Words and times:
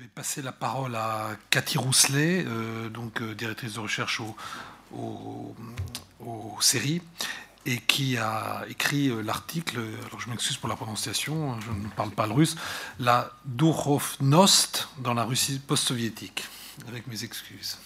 vais 0.00 0.06
passer 0.06 0.40
la 0.40 0.52
parole 0.52 0.96
à 0.96 1.28
Cathy 1.50 1.76
Rousselet, 1.76 2.42
euh, 2.46 2.88
donc 2.88 3.20
euh, 3.20 3.34
directrice 3.34 3.74
de 3.74 3.80
recherche 3.80 4.22
aux 4.94 5.54
séries, 6.60 7.02
et 7.66 7.76
qui 7.76 8.16
a 8.16 8.62
écrit 8.70 9.10
euh, 9.10 9.20
l'article, 9.20 9.78
alors 10.06 10.18
je 10.18 10.30
m'excuse 10.30 10.56
pour 10.56 10.70
la 10.70 10.76
prononciation, 10.76 11.60
je 11.60 11.70
ne 11.70 11.86
parle 11.88 12.12
pas 12.12 12.26
le 12.26 12.32
russe, 12.32 12.56
la 12.98 13.30
Durovnost 13.44 14.88
dans 15.00 15.12
la 15.12 15.24
Russie 15.24 15.58
post-soviétique, 15.58 16.44
avec 16.88 17.06
mes 17.06 17.22
excuses. 17.22 17.78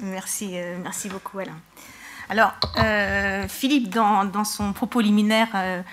Merci, 0.00 0.52
merci 0.80 1.08
beaucoup 1.08 1.40
Alain. 1.40 1.58
Alors, 2.28 2.54
Philippe, 3.48 3.90
dans, 3.90 4.44
son 4.44 4.72
propos 4.72 5.00
liminaire, 5.00 5.84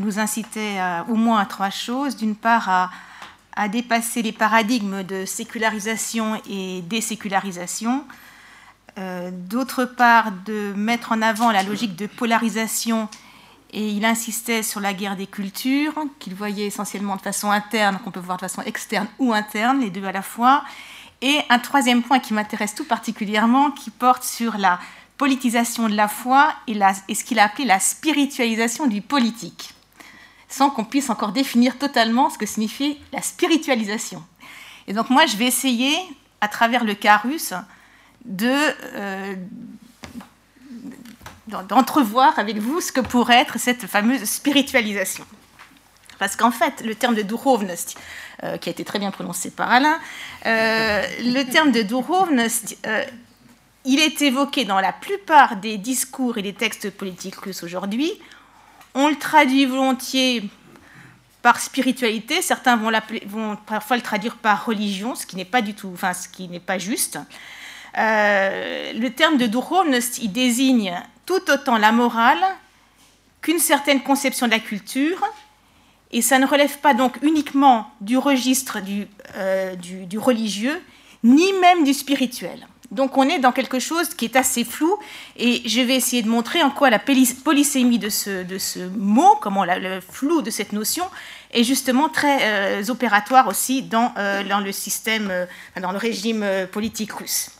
nous 0.00 0.18
incitait 0.18 0.80
au 1.08 1.14
moins 1.14 1.40
à 1.40 1.46
trois 1.46 1.70
choses. 1.70 2.16
D'une 2.16 2.36
part, 2.36 2.68
à 2.68 2.90
à 3.58 3.68
dépasser 3.68 4.22
les 4.22 4.30
paradigmes 4.30 5.02
de 5.02 5.24
sécularisation 5.24 6.40
et 6.48 6.80
désécularisation, 6.82 8.04
euh, 8.98 9.30
d'autre 9.32 9.84
part 9.84 10.30
de 10.46 10.72
mettre 10.76 11.10
en 11.10 11.20
avant 11.22 11.50
la 11.50 11.64
logique 11.64 11.96
de 11.96 12.06
polarisation 12.06 13.08
et 13.72 13.90
il 13.90 14.04
insistait 14.04 14.62
sur 14.62 14.80
la 14.80 14.94
guerre 14.94 15.16
des 15.16 15.26
cultures, 15.26 15.92
qu'il 16.20 16.36
voyait 16.36 16.66
essentiellement 16.66 17.16
de 17.16 17.20
façon 17.20 17.50
interne, 17.50 17.98
qu'on 17.98 18.12
peut 18.12 18.20
voir 18.20 18.36
de 18.36 18.42
façon 18.42 18.62
externe 18.62 19.08
ou 19.18 19.34
interne, 19.34 19.80
les 19.80 19.90
deux 19.90 20.04
à 20.04 20.12
la 20.12 20.22
fois. 20.22 20.62
Et 21.20 21.40
un 21.50 21.58
troisième 21.58 22.04
point 22.04 22.20
qui 22.20 22.34
m'intéresse 22.34 22.76
tout 22.76 22.86
particulièrement, 22.86 23.72
qui 23.72 23.90
porte 23.90 24.22
sur 24.22 24.56
la 24.56 24.78
politisation 25.18 25.88
de 25.88 25.96
la 25.96 26.06
foi 26.06 26.54
et, 26.68 26.78
et 27.08 27.14
ce 27.16 27.24
qu'il 27.24 27.40
a 27.40 27.46
appelé 27.46 27.64
la 27.64 27.80
spiritualisation 27.80 28.86
du 28.86 29.02
politique 29.02 29.74
sans 30.48 30.70
qu'on 30.70 30.84
puisse 30.84 31.10
encore 31.10 31.32
définir 31.32 31.78
totalement 31.78 32.30
ce 32.30 32.38
que 32.38 32.46
signifie 32.46 32.98
la 33.12 33.22
spiritualisation. 33.22 34.24
Et 34.86 34.92
donc 34.94 35.10
moi, 35.10 35.26
je 35.26 35.36
vais 35.36 35.46
essayer, 35.46 35.94
à 36.40 36.48
travers 36.48 36.84
le 36.84 36.94
cas 36.94 37.18
russe, 37.18 37.52
de, 38.24 38.54
euh, 38.94 39.34
d'entrevoir 41.46 42.38
avec 42.38 42.58
vous 42.58 42.80
ce 42.80 42.90
que 42.90 43.00
pourrait 43.00 43.40
être 43.40 43.58
cette 43.58 43.86
fameuse 43.86 44.24
spiritualisation. 44.24 45.24
Parce 46.18 46.34
qu'en 46.34 46.50
fait, 46.50 46.82
le 46.84 46.94
terme 46.94 47.14
de 47.14 47.22
duhovnost, 47.22 47.96
euh, 48.42 48.56
qui 48.56 48.70
a 48.70 48.72
été 48.72 48.84
très 48.84 48.98
bien 48.98 49.10
prononcé 49.10 49.50
par 49.50 49.70
Alain, 49.70 49.98
euh, 50.46 51.06
le 51.20 51.42
terme 51.44 51.70
de 51.70 51.82
duhovnost, 51.82 52.76
il 53.84 54.00
est 54.00 54.20
évoqué 54.22 54.64
dans 54.64 54.80
la 54.80 54.92
plupart 54.92 55.56
des 55.56 55.78
discours 55.78 56.38
et 56.38 56.42
des 56.42 56.54
textes 56.54 56.90
politiques 56.90 57.36
russes 57.36 57.62
aujourd'hui 57.62 58.12
on 58.98 59.08
le 59.08 59.14
traduit 59.14 59.64
volontiers 59.64 60.42
par 61.40 61.60
spiritualité, 61.60 62.42
certains 62.42 62.76
vont, 62.76 63.56
parfois 63.64 63.96
le 63.96 64.02
traduire 64.02 64.36
par 64.36 64.66
religion, 64.66 65.14
ce 65.14 65.24
qui 65.24 65.36
n'est 65.36 65.44
pas 65.44 65.62
du 65.62 65.72
tout, 65.72 65.90
enfin 65.94 66.12
ce 66.12 66.28
qui 66.28 66.48
n'est 66.48 66.58
pas 66.58 66.78
juste. 66.78 67.16
Euh, 67.96 68.92
le 68.92 69.10
terme 69.10 69.36
de 69.36 69.46
duhovnost, 69.46 70.18
il 70.18 70.32
désigne 70.32 71.00
tout 71.26 71.48
autant 71.48 71.78
la 71.78 71.92
morale 71.92 72.44
qu'une 73.40 73.60
certaine 73.60 74.02
conception 74.02 74.46
de 74.46 74.50
la 74.50 74.58
culture, 74.58 75.24
et 76.10 76.20
ça 76.20 76.40
ne 76.40 76.46
relève 76.46 76.78
pas 76.78 76.92
donc 76.92 77.18
uniquement 77.22 77.88
du 78.00 78.18
registre 78.18 78.80
du 78.80 79.06
euh, 79.36 79.76
religieux, 80.16 80.82
ni 81.22 81.52
même 81.60 81.84
du 81.84 81.94
spirituel. 81.94 82.66
Donc 82.90 83.18
on 83.18 83.28
est 83.28 83.38
dans 83.38 83.52
quelque 83.52 83.78
chose 83.78 84.14
qui 84.14 84.24
est 84.24 84.36
assez 84.36 84.64
flou 84.64 84.98
et 85.36 85.62
je 85.68 85.80
vais 85.80 85.94
essayer 85.94 86.22
de 86.22 86.28
montrer 86.28 86.62
en 86.62 86.70
quoi 86.70 86.88
la 86.88 86.98
polysémie 86.98 87.98
de 87.98 88.08
ce, 88.08 88.44
de 88.44 88.56
ce 88.56 88.78
mot, 88.96 89.36
comment 89.42 89.64
le 89.66 90.00
flou 90.00 90.40
de 90.40 90.50
cette 90.50 90.72
notion 90.72 91.04
est 91.52 91.64
justement 91.64 92.08
très 92.08 92.38
euh, 92.80 92.88
opératoire 92.88 93.46
aussi 93.46 93.82
dans, 93.82 94.12
euh, 94.16 94.42
dans 94.42 94.60
le 94.60 94.72
système, 94.72 95.28
euh, 95.30 95.46
dans 95.80 95.92
le 95.92 95.98
régime 95.98 96.44
politique 96.72 97.12
russe. 97.12 97.50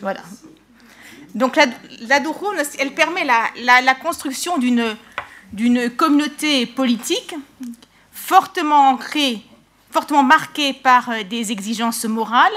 Voilà. 0.00 0.20
Donc 1.34 1.56
la, 1.56 1.66
la 2.00 2.20
elle 2.78 2.94
permet 2.94 3.24
la, 3.24 3.48
la, 3.62 3.94
construction 3.94 4.58
d'une 4.58 5.90
communauté 5.90 6.66
politique 6.66 7.34
fortement 8.12 8.90
ancrée, 8.90 9.42
fortement 9.90 10.22
marquée 10.22 10.72
par 10.72 11.10
euh, 11.10 11.22
des 11.22 11.50
exigences 11.50 12.04
morales, 12.04 12.52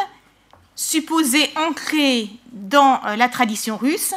supposées 0.75 1.49
ancrées 1.55 2.29
dans 2.51 2.99
euh, 3.05 3.15
la 3.15 3.29
tradition 3.29 3.77
russe, 3.77 4.13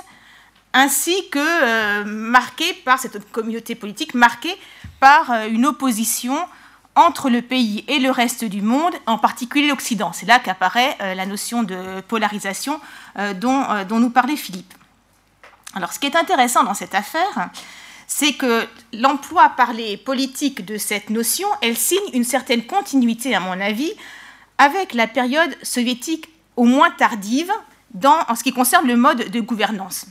ainsi 0.74 1.28
que 1.30 1.38
euh, 1.38 2.04
marquée 2.04 2.74
par 2.84 2.98
cette 2.98 3.30
communauté 3.30 3.74
politique, 3.76 4.14
marquée 4.14 4.54
par 5.00 5.30
euh, 5.30 5.46
une 5.48 5.64
opposition 5.64 6.36
entre 6.96 7.30
le 7.30 7.42
pays 7.42 7.84
et 7.88 7.98
le 7.98 8.10
reste 8.10 8.44
du 8.44 8.60
monde, 8.60 8.92
en 9.06 9.18
particulier 9.18 9.68
l'Occident. 9.68 10.12
C'est 10.12 10.26
là 10.26 10.38
qu'apparaît 10.38 10.96
euh, 11.00 11.14
la 11.14 11.26
notion 11.26 11.62
de 11.62 12.00
polarisation 12.02 12.80
dont, 13.40 13.64
nous 13.90 14.10
parlait 14.10 14.36
Philippe. 14.36 14.74
Alors 15.74 15.92
ce 15.92 15.98
qui 15.98 16.06
est 16.06 16.16
intéressant 16.16 16.64
dans 16.64 16.74
cette 16.74 16.94
affaire, 16.94 17.50
c'est 18.06 18.32
que 18.32 18.66
l'emploi 18.92 19.50
par 19.50 19.72
les 19.72 19.96
politiques 19.96 20.64
de 20.64 20.78
cette 20.78 21.10
notion, 21.10 21.48
elle 21.62 21.76
signe 21.76 21.98
une 22.12 22.24
certaine 22.24 22.64
continuité, 22.66 23.34
à 23.34 23.40
mon 23.40 23.60
avis, 23.60 23.92
avec 24.58 24.94
la 24.94 25.06
période 25.06 25.56
soviétique 25.62 26.28
au 26.56 26.64
moins 26.64 26.90
tardive 26.90 27.50
en 28.04 28.34
ce 28.34 28.42
qui 28.42 28.52
concerne 28.52 28.86
le 28.86 28.96
mode 28.96 29.30
de 29.30 29.40
gouvernance. 29.40 30.06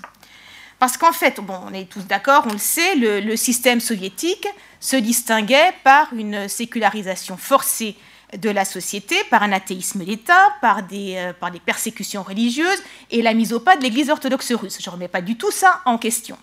Parce 0.83 0.97
qu'en 0.97 1.13
fait, 1.13 1.39
on 1.39 1.73
est 1.73 1.89
tous 1.89 2.05
d'accord, 2.07 2.43
on 2.45 2.51
le 2.51 2.57
sait, 2.57 2.95
le, 2.95 3.37
système 3.37 3.79
soviétique 3.79 4.45
se 4.81 4.97
distinguait 4.97 5.73
par 5.85 6.13
une 6.13 6.49
sécularisation 6.49 7.37
forcée 7.37 7.95
de 8.37 8.49
la 8.49 8.65
société, 8.65 9.15
par 9.29 9.43
un 9.43 9.53
athéisme 9.53 10.03
d'État, 10.03 10.53
par 10.59 10.83
des, 10.83 11.15
euh, 11.15 11.31
par 11.31 11.51
des 11.51 11.61
persécutions 11.61 12.21
religieuses 12.21 12.83
et 13.11 13.21
la 13.21 13.33
mise 13.33 13.53
au 13.53 13.61
pas 13.61 13.77
de 13.77 13.81
l'Église 13.81 14.09
orthodoxe 14.09 14.51
russe. 14.51 14.77
Je 14.81 14.89
ne 14.89 14.95
remets 14.95 15.07
pas 15.07 15.21
du 15.21 15.37
tout 15.37 15.51
ça 15.51 15.79
en 15.85 15.97
question. 15.97 16.37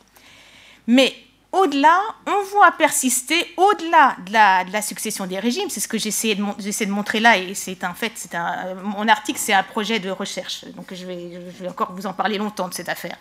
Mais 0.87 1.15
au-delà, 1.53 1.99
on 2.27 2.43
voit 2.53 2.71
persister, 2.73 3.53
au-delà 3.57 4.17
de 4.25 4.73
la, 4.73 4.83
succession 4.83 5.27
des 5.27 5.39
régimes, 5.39 5.69
c'est 5.69 5.81
ce 5.81 5.89
que 5.89 5.99
j'essaie 5.99 6.35
de, 6.37 6.91
montrer 6.91 7.19
là, 7.19 7.39
et 7.39 7.55
c'est 7.55 7.83
un 7.83 7.93
fait, 7.93 8.13
un, 8.35 8.75
mon 8.75 9.09
article, 9.09 9.39
c'est 9.39 9.53
un 9.53 9.65
projet 9.65 9.99
de 9.99 10.11
recherche, 10.11 10.65
donc 10.77 10.95
je 10.95 11.05
vais, 11.05 11.69
encore 11.69 11.93
vous 11.93 12.07
en 12.07 12.13
parler 12.13 12.39
longtemps 12.39 12.69
de 12.69 12.75
cette 12.75 12.89
affaire. 12.89 13.17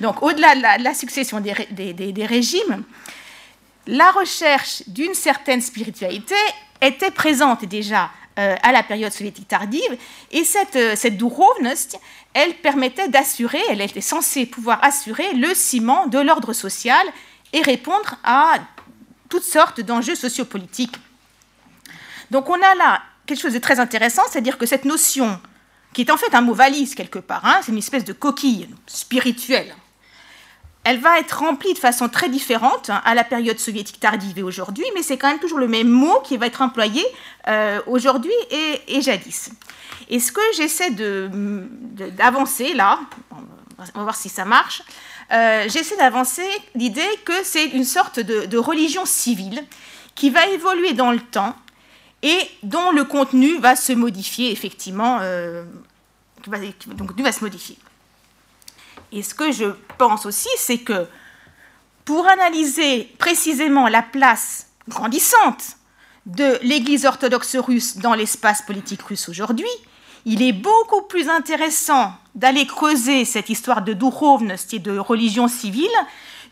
Donc 0.00 0.22
au-delà 0.22 0.56
de, 0.56 0.82
la, 0.82 0.94
succession 0.94 1.40
des, 1.40 2.26
régimes, 2.26 2.82
la 3.86 4.10
recherche 4.10 4.82
d'une 4.88 5.14
certaine 5.14 5.60
spiritualité 5.60 6.34
était 6.80 7.12
présente 7.12 7.64
déjà 7.64 8.10
euh, 8.38 8.56
à 8.62 8.72
la 8.72 8.82
période 8.82 9.12
soviétique 9.12 9.46
tardive, 9.46 9.96
et 10.32 10.42
cette, 10.42 10.74
euh, 10.76 10.96
elle 12.34 12.54
permettait 12.54 13.08
d'assurer, 13.08 13.60
elle 13.70 13.80
était 13.80 14.00
censée 14.00 14.46
pouvoir 14.46 14.82
assurer 14.82 15.32
le 15.34 15.54
ciment 15.54 16.08
de 16.08 16.18
l'ordre 16.18 16.52
social 16.52 17.06
et 17.52 17.62
répondre 17.62 18.16
à 18.24 18.56
toutes 19.28 19.44
sortes 19.44 19.80
d'enjeux 19.80 20.14
sociopolitiques. 20.14 20.96
Donc 22.30 22.48
on 22.48 22.54
a 22.54 22.74
là 22.74 23.02
quelque 23.26 23.40
chose 23.40 23.54
de 23.54 23.58
très 23.58 23.78
intéressant, 23.80 24.22
c'est-à-dire 24.30 24.58
que 24.58 24.66
cette 24.66 24.84
notion, 24.84 25.40
qui 25.92 26.02
est 26.02 26.10
en 26.10 26.16
fait 26.16 26.34
un 26.34 26.40
mot 26.40 26.54
valise 26.54 26.94
quelque 26.94 27.18
part, 27.18 27.44
hein, 27.44 27.60
c'est 27.62 27.72
une 27.72 27.78
espèce 27.78 28.04
de 28.04 28.12
coquille 28.12 28.68
spirituelle, 28.86 29.74
elle 30.84 31.00
va 31.00 31.18
être 31.18 31.40
remplie 31.40 31.74
de 31.74 31.78
façon 31.78 32.08
très 32.08 32.30
différente 32.30 32.90
à 33.04 33.14
la 33.14 33.24
période 33.24 33.58
soviétique 33.58 34.00
tardive 34.00 34.38
et 34.38 34.42
aujourd'hui, 34.42 34.86
mais 34.94 35.02
c'est 35.02 35.18
quand 35.18 35.28
même 35.28 35.38
toujours 35.38 35.58
le 35.58 35.68
même 35.68 35.88
mot 35.88 36.20
qui 36.20 36.38
va 36.38 36.46
être 36.46 36.62
employé 36.62 37.04
euh, 37.46 37.80
aujourd'hui 37.86 38.32
et, 38.50 39.02
jadis. 39.02 39.50
Et 40.08 40.18
ce 40.18 40.32
que 40.32 40.40
j'essaie 40.56 40.90
d'avancer 40.90 42.72
là, 42.72 43.00
on 43.30 43.98
va 43.98 44.02
voir 44.02 44.16
si 44.16 44.30
ça 44.30 44.46
marche, 44.46 44.82
j'essaie 45.30 45.96
d'avancer 45.96 46.46
l'idée 46.74 47.08
que 47.24 47.44
c'est 47.44 47.66
une 47.66 47.84
sorte 47.84 48.20
de, 48.20 48.58
religion 48.58 49.04
civile 49.04 49.64
qui 50.14 50.30
va 50.30 50.46
évoluer 50.48 50.94
dans 50.94 51.12
le 51.12 51.20
temps 51.20 51.54
et 52.22 52.38
dont 52.62 52.90
le 52.90 53.04
contenu 53.04 53.58
va 53.58 53.76
se 53.76 53.92
modifier 53.92 54.50
effectivement, 54.50 55.18
euh, 55.20 55.64
va 56.46 57.32
se 57.32 57.44
modifier. 57.44 57.78
Et 59.12 59.22
ce 59.22 59.34
que 59.34 59.52
je 59.52 59.66
pense 59.96 60.26
aussi, 60.26 60.48
c'est 60.56 60.78
que 60.78 61.06
pour 62.04 62.26
analyser 62.26 63.04
précisément 63.18 63.88
la 63.88 64.02
place 64.02 64.66
grandissante 64.88 65.76
de 66.26 66.58
l'Église 66.62 67.06
orthodoxe 67.06 67.56
russe 67.56 67.98
dans 67.98 68.14
l'espace 68.14 68.62
politique 68.62 69.02
russe 69.02 69.28
aujourd'hui, 69.28 69.68
il 70.28 70.42
est 70.42 70.52
beaucoup 70.52 71.02
plus 71.02 71.28
intéressant 71.30 72.12
d'aller 72.34 72.66
creuser 72.66 73.24
cette 73.24 73.48
histoire 73.48 73.80
de 73.80 73.94
duhovnost 73.94 74.74
et 74.74 74.78
de 74.78 74.98
religion 74.98 75.48
civile 75.48 75.88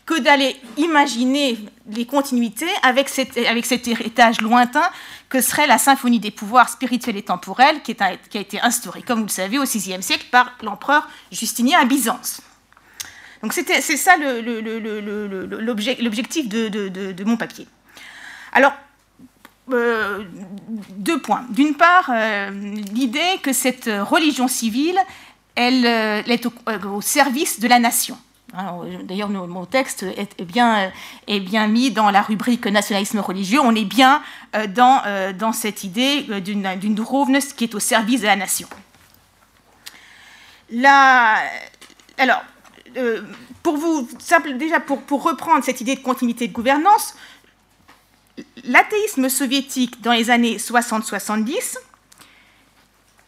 que 0.07 0.19
d'aller 0.19 0.55
imaginer 0.77 1.59
les 1.91 2.07
continuités 2.07 2.65
avec 2.81 3.07
cet, 3.07 3.37
héritage 3.37 4.41
lointain 4.41 4.89
que 5.29 5.41
serait 5.41 5.67
la 5.67 5.77
symphonie 5.77 6.19
des 6.19 6.31
pouvoirs 6.31 6.69
spirituels 6.69 7.17
et 7.17 7.21
temporels 7.21 7.83
qui 7.83 7.95
a 8.01 8.39
été 8.39 8.59
instaurée, 8.61 9.03
comme 9.03 9.19
vous 9.19 9.25
le 9.25 9.31
savez, 9.31 9.59
au 9.59 9.63
VIe 9.65 10.01
siècle 10.01 10.25
par 10.31 10.53
l'empereur 10.63 11.07
Justinien 11.31 11.79
à 11.79 11.85
Byzance. 11.85 12.41
Donc 13.43 13.53
c'est 13.53 13.81
ça 13.81 14.17
l'objectif 15.99 16.49
de, 16.49 16.67
de, 16.89 17.23
mon 17.25 17.37
papier. 17.37 17.67
Alors, 18.53 18.73
euh, 19.73 20.23
deux 20.91 21.19
points. 21.19 21.45
D'une 21.49 21.75
part, 21.75 22.09
euh, 22.09 22.51
l'idée 22.93 23.39
que 23.41 23.51
cette 23.51 23.89
religion 24.01 24.47
civile, 24.47 24.97
elle, 25.55 25.85
euh, 25.85 26.21
est 26.25 26.45
au, 26.45 27.01
service 27.01 27.59
de 27.59 27.67
la 27.67 27.79
nation. 27.79 28.17
D'ailleurs, 29.03 29.29
mon 29.29 29.65
texte 29.65 30.03
est 30.03 30.45
bien, 30.45 31.67
mis 31.67 31.91
dans 31.91 32.09
la 32.11 32.21
rubrique 32.21 32.65
nationalisme 32.65 33.19
religieux. 33.19 33.59
On 33.59 33.75
est 33.75 33.83
bien 33.83 34.21
dans, 34.69 35.51
cette 35.51 35.83
idée 35.83 36.21
d'une 36.39 36.95
Drouvenes 36.95 37.41
qui 37.57 37.65
est 37.65 37.75
au 37.75 37.79
service 37.79 38.21
de 38.21 38.25
la 38.25 38.37
nation. 38.37 38.69
La, 40.71 41.35
alors, 42.17 42.41
pour 43.63 43.77
vous, 43.77 44.07
déjà 44.55 44.79
pour 44.79 45.23
reprendre 45.23 45.61
cette 45.63 45.81
idée 45.81 45.95
de 45.95 46.01
continuité 46.01 46.47
de 46.47 46.53
gouvernance, 46.53 47.15
l'athéisme 48.63 49.29
soviétique 49.29 50.01
dans 50.01 50.13
les 50.13 50.29
années 50.29 50.57
60-70 50.57 51.77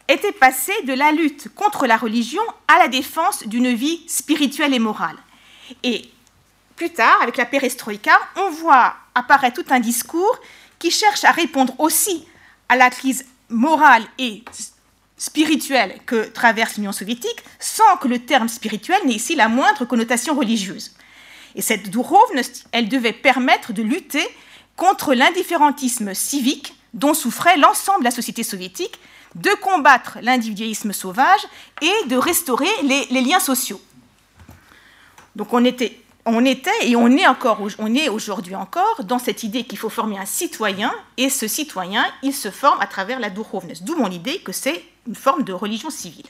était 0.08 0.32
passé 0.32 0.72
de 0.84 0.92
la 0.92 1.12
lutte 1.12 1.48
contre 1.54 1.86
la 1.86 1.96
religion 1.96 2.42
à 2.68 2.78
la 2.78 2.88
défense 2.88 3.46
d'une 3.46 3.72
vie 3.72 4.02
spirituelle 4.08 4.74
et 4.74 4.78
morale. 4.78 5.16
Et 5.84 6.10
plus 6.74 6.90
tard, 6.90 7.20
avec 7.22 7.36
la 7.36 7.46
perestroïka, 7.46 8.18
on 8.36 8.50
voit 8.50 8.96
apparaître 9.14 9.62
tout 9.62 9.72
un 9.72 9.80
discours 9.80 10.38
qui 10.78 10.90
cherche 10.90 11.24
à 11.24 11.30
répondre 11.30 11.74
aussi 11.78 12.26
à 12.68 12.76
la 12.76 12.90
crise 12.90 13.26
morale 13.48 14.04
et 14.18 14.42
spirituelle 15.16 16.00
que 16.06 16.24
traverse 16.28 16.76
l'Union 16.76 16.92
soviétique, 16.92 17.44
sans 17.58 17.96
que 18.00 18.08
le 18.08 18.20
terme 18.20 18.48
spirituel 18.48 18.98
n'ait 19.04 19.14
ici 19.14 19.36
la 19.36 19.48
moindre 19.48 19.84
connotation 19.84 20.34
religieuse. 20.34 20.92
Et 21.54 21.62
cette 21.62 21.90
Dourovnost, 21.90 22.66
elle 22.72 22.88
devait 22.88 23.12
permettre 23.12 23.72
de 23.72 23.82
lutter 23.82 24.26
contre 24.76 25.14
l'indifférentisme 25.14 26.14
civique 26.14 26.74
dont 26.94 27.14
souffrait 27.14 27.56
l'ensemble 27.56 28.00
de 28.00 28.04
la 28.04 28.10
société 28.10 28.42
soviétique, 28.42 28.98
de 29.34 29.50
combattre 29.62 30.18
l'individualisme 30.22 30.92
sauvage 30.92 31.40
et 31.82 32.08
de 32.08 32.16
restaurer 32.16 32.68
les, 32.82 33.20
liens 33.20 33.38
sociaux. 33.38 33.80
Donc 35.36 35.52
on 35.52 35.64
était, 35.64 36.00
on 36.26 36.44
était 36.44 36.70
et 36.82 36.96
on 36.96 37.08
est 37.08 38.08
aujourd'hui 38.08 38.56
encore 38.56 39.04
dans 39.04 39.20
cette 39.20 39.44
idée 39.44 39.64
qu'il 39.64 39.78
faut 39.78 39.88
former 39.88 40.18
un 40.18 40.26
citoyen 40.26 40.92
et 41.16 41.30
ce 41.30 41.46
citoyen, 41.46 42.04
il 42.22 42.34
se 42.34 42.50
forme 42.50 42.80
à 42.80 42.86
travers 42.86 43.20
la 43.20 43.30
Dourovnost. 43.30 43.84
D'où 43.84 43.96
mon 43.96 44.10
idée 44.10 44.40
que 44.40 44.52
c'est 44.52 44.84
une 45.06 45.14
forme 45.14 45.44
de 45.44 45.52
religion 45.52 45.90
civile. 45.90 46.26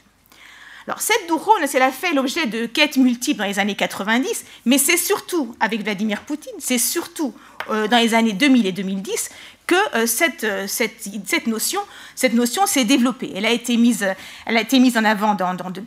Alors 0.86 1.00
cette 1.00 1.28
Dourovnost, 1.28 1.74
elle 1.74 1.82
a 1.82 1.92
fait 1.92 2.12
l'objet 2.12 2.46
de 2.46 2.66
quêtes 2.66 2.96
multiples 2.96 3.38
dans 3.38 3.46
les 3.46 3.58
années 3.58 3.74
90, 3.74 4.44
mais 4.64 4.78
c'est 4.78 4.96
surtout 4.96 5.54
avec 5.60 5.82
Vladimir 5.82 6.22
Poutine, 6.22 6.52
c'est 6.58 6.78
surtout 6.78 7.34
euh, 7.70 7.86
dans 7.86 7.98
les 7.98 8.14
années 8.14 8.32
2000 8.32 8.66
et 8.66 8.72
2010 8.72 9.30
que 9.66 9.74
euh, 9.94 10.06
cette, 10.06 10.44
euh, 10.44 10.66
cette, 10.66 11.08
cette, 11.26 11.46
notion, 11.46 11.80
cette 12.14 12.32
notion 12.32 12.66
s'est 12.66 12.84
développée. 12.84 13.30
Elle 13.36 13.44
a 13.44 13.50
été 13.50 13.76
mise, 13.76 14.06
elle 14.46 14.56
a 14.56 14.62
été 14.62 14.78
mise 14.78 14.96
en 14.96 15.04
avant 15.04 15.34
dans, 15.34 15.54
de, 15.70 15.82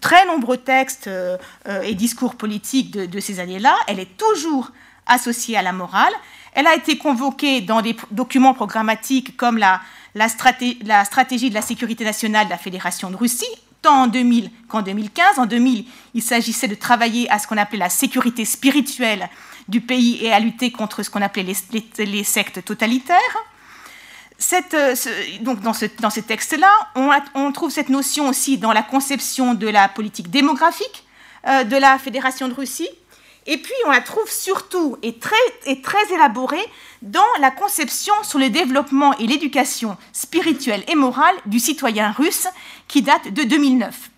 très 0.00 0.26
nombreux 0.26 0.58
textes 0.58 1.08
et 1.82 1.94
discours 1.94 2.34
politiques 2.34 2.92
de, 2.92 3.20
ces 3.20 3.40
années-là. 3.40 3.74
Elle 3.86 3.98
est 3.98 4.16
toujours 4.16 4.70
associée 5.06 5.56
à 5.56 5.62
la 5.62 5.72
morale. 5.72 6.12
Elle 6.52 6.66
a 6.66 6.74
été 6.74 6.98
convoquée 6.98 7.62
dans 7.62 7.80
des 7.80 7.96
documents 8.10 8.54
programmatiques 8.54 9.36
comme 9.36 9.56
la, 9.56 9.80
la 10.14 10.28
stratégie 10.28 11.48
de 11.48 11.54
la 11.54 11.62
sécurité 11.62 12.04
nationale 12.04 12.46
de 12.46 12.50
la 12.50 12.58
Fédération 12.58 13.10
de 13.10 13.16
Russie, 13.16 13.46
tant 13.82 14.02
en 14.02 14.06
2000 14.06 14.50
qu'en 14.68 14.82
2015. 14.82 15.38
En 15.38 15.46
2000, 15.46 15.84
il 16.14 16.22
s'agissait 16.22 16.68
de 16.68 16.74
travailler 16.74 17.30
à 17.30 17.38
ce 17.38 17.46
qu'on 17.46 17.56
appelait 17.56 17.78
la 17.78 17.88
sécurité 17.88 18.44
spirituelle 18.44 19.28
du 19.68 19.80
pays 19.80 20.24
et 20.24 20.32
à 20.32 20.40
lutter 20.40 20.70
contre 20.70 21.02
ce 21.02 21.10
qu'on 21.10 21.22
appelait 21.22 21.54
les, 21.98 22.24
sectes 22.24 22.64
totalitaires. 22.64 23.16
Euh, 24.52 24.94
donc 25.40 25.60
dans, 25.60 25.72
ces 25.72 26.22
textes-là, 26.22 26.70
on, 27.34 27.52
trouve 27.52 27.70
cette 27.70 27.88
notion 27.88 28.28
aussi 28.28 28.56
dans 28.56 28.72
la 28.72 28.82
conception 28.82 29.54
de 29.54 29.68
la 29.68 29.88
politique 29.88 30.30
démographique 30.30 31.04
euh, 31.46 31.64
de 31.64 31.76
la 31.76 31.98
Fédération 31.98 32.48
de 32.48 32.54
Russie. 32.54 32.88
Et 33.50 33.56
puis 33.56 33.72
on 33.86 33.90
la 33.90 34.02
trouve 34.02 34.30
surtout 34.30 34.98
et 35.02 35.18
très, 35.18 35.34
et 35.64 35.80
très 35.80 36.12
élaborée 36.12 36.64
dans 37.00 37.20
la 37.40 37.50
conception 37.50 38.12
sur 38.22 38.38
le 38.38 38.50
développement 38.50 39.16
et 39.16 39.26
l'éducation 39.26 39.96
spirituelle 40.12 40.84
et 40.86 40.94
morale 40.94 41.34
du 41.46 41.58
citoyen 41.58 42.12
russe 42.12 42.46
qui 42.88 43.00
date 43.00 43.32
de 43.32 43.44
2009. 43.44 44.10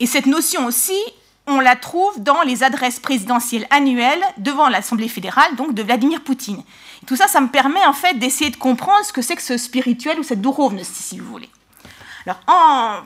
Et 0.00 0.06
cette 0.06 0.26
notion 0.26 0.66
aussi, 0.66 0.98
on 1.46 1.60
la 1.60 1.76
trouve 1.76 2.20
dans 2.20 2.42
les 2.42 2.64
adresses 2.64 2.98
présidentielles 2.98 3.68
annuelles 3.70 4.22
devant 4.38 4.68
l'Assemblée 4.68 5.08
fédérale, 5.08 5.54
donc 5.54 5.72
de 5.72 5.82
Vladimir 5.84 6.22
Poutine. 6.22 6.64
tout 7.06 7.14
ça, 7.14 7.28
ça 7.28 7.40
me 7.40 7.48
permet 7.48 7.84
en 7.86 7.92
fait 7.92 8.18
d'essayer 8.18 8.50
de 8.50 8.56
comprendre 8.56 9.04
ce 9.04 9.12
que 9.12 9.22
c'est 9.22 9.36
que 9.36 9.42
ce 9.42 9.56
spirituel 9.56 10.18
ou 10.18 10.24
cette 10.24 10.40
dourovne, 10.40 10.82
si 10.82 11.20
vous 11.20 11.26
voulez. 11.26 11.50
Alors, 12.26 12.40
en... 12.48 13.02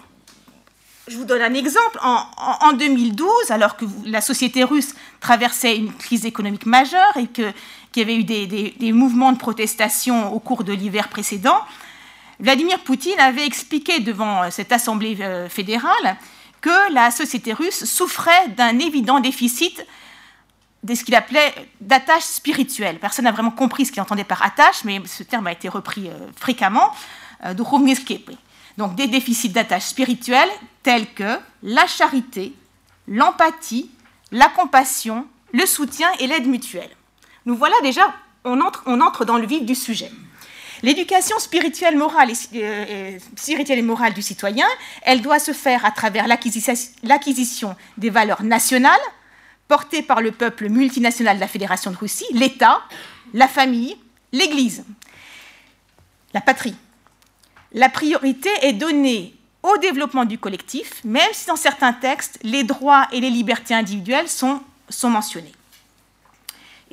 je 1.09 1.17
vous 1.17 1.25
donne 1.25 1.43
un 1.43 1.55
exemple. 1.55 1.99
En, 2.03 2.73
2012, 2.73 3.51
alors 3.51 3.77
que 3.77 3.85
la 4.06 4.21
société 4.21 4.65
russe 4.65 4.95
traversait 5.21 5.77
une 5.77 5.93
crise 5.93 6.25
économique 6.25 6.67
majeure 6.67 7.17
et 7.17 7.27
qu'il 7.27 7.53
y 7.97 8.01
avait 8.01 8.17
eu 8.17 8.25
des, 8.25 8.93
mouvements 8.93 9.33
de 9.33 9.39
protestation 9.39 10.33
au 10.33 10.41
cours 10.41 10.65
de 10.65 10.73
l'hiver 10.73 11.09
précédent, 11.09 11.61
Vladimir 12.41 12.81
Poutine 12.81 13.19
avait 13.21 13.47
expliqué 13.47 14.01
devant 14.01 14.51
cette 14.51 14.73
Assemblée 14.73 15.17
euh, 15.21 15.49
fédérale 15.49 16.17
que 16.61 16.93
la 16.93 17.11
société 17.11 17.53
russe 17.53 17.85
souffrait 17.85 18.49
d'un 18.56 18.79
évident 18.79 19.21
déficit 19.21 19.87
de 20.83 20.95
ce 20.95 21.05
qu'il 21.05 21.15
appelait 21.15 21.55
d'attache 21.81 22.25
spirituelle. 22.25 22.99
Personne 22.99 23.25
n'a 23.25 23.33
vraiment 23.33 23.51
compris 23.51 23.87
ce 23.87 23.93
qu'il 23.93 24.03
entendait 24.03 24.25
par 24.25 24.43
attache, 24.43 24.85
mais 24.85 25.01
ce 25.06 25.23
terme 25.23 25.47
a 25.47 25.53
été 25.53 25.69
repris 25.69 26.09
euh, 26.09 26.12
fréquemment, 26.37 26.91
euh, 27.45 27.55
Donc 28.76 28.97
des 28.97 29.06
déficits 29.06 29.50
d'attache 29.50 29.85
spirituelle 29.85 30.49
tels 30.82 31.12
que 31.15 31.38
la 31.62 31.87
charité, 31.87 32.53
l'empathie, 33.06 33.91
la 34.32 34.49
compassion, 34.49 35.26
le 35.53 35.67
soutien 35.67 36.09
et 36.19 36.26
l'aide 36.26 36.47
mutuelle. 36.47 36.91
Nous 37.47 37.56
voilà 37.56 37.75
déjà, 37.82 38.15
on 38.44 38.60
entre, 38.60 38.82
on 38.87 39.01
entre 39.01 39.25
dans 39.25 39.39
le 39.39 39.46
vif 39.46 39.65
du 39.65 39.75
sujet. 39.75 40.10
L'éducation 40.82 41.39
spirituelle, 41.39 41.96
morale 41.96 42.31
et, 42.31 43.19
spirituelle 43.37 43.79
et 43.79 43.82
morale 43.82 44.13
du 44.13 44.20
citoyen, 44.20 44.67
elle 45.03 45.22
doit 45.22 45.39
se 45.39 45.53
faire 45.53 45.84
à 45.84 45.91
travers 45.91 46.27
l'acquisition 46.27 47.77
des 47.96 48.10
valeurs 48.10 48.43
nationales 48.43 49.01
portées 49.67 50.03
par 50.03 50.20
le 50.20 50.31
peuple 50.31 50.69
multinational 50.69 51.37
de 51.37 51.41
la 51.41 51.49
Fédération 51.49 51.91
de 51.91 51.96
Russie, 51.96 52.27
l'État, 52.32 52.82
la 53.32 53.49
famille, 53.49 53.96
l'Église, 54.32 54.84
la 56.34 56.43
patrie. 56.43 56.75
La 57.75 57.89
priorité 57.89 58.49
est 58.63 58.73
donnée 58.73 59.35
au 59.65 59.77
développement 59.79 60.25
du 60.25 60.39
collectif, 60.39 61.03
même 61.05 61.29
si 61.33 61.47
dans 61.47 61.57
certains 61.57 61.93
textes, 61.93 62.39
les 62.45 62.63
droits 62.63 63.09
et 63.11 63.21
les 63.21 63.31
libertés 63.31 63.75
individuelles 63.75 64.29
sont, 64.29 64.61
mentionnés. 65.03 65.53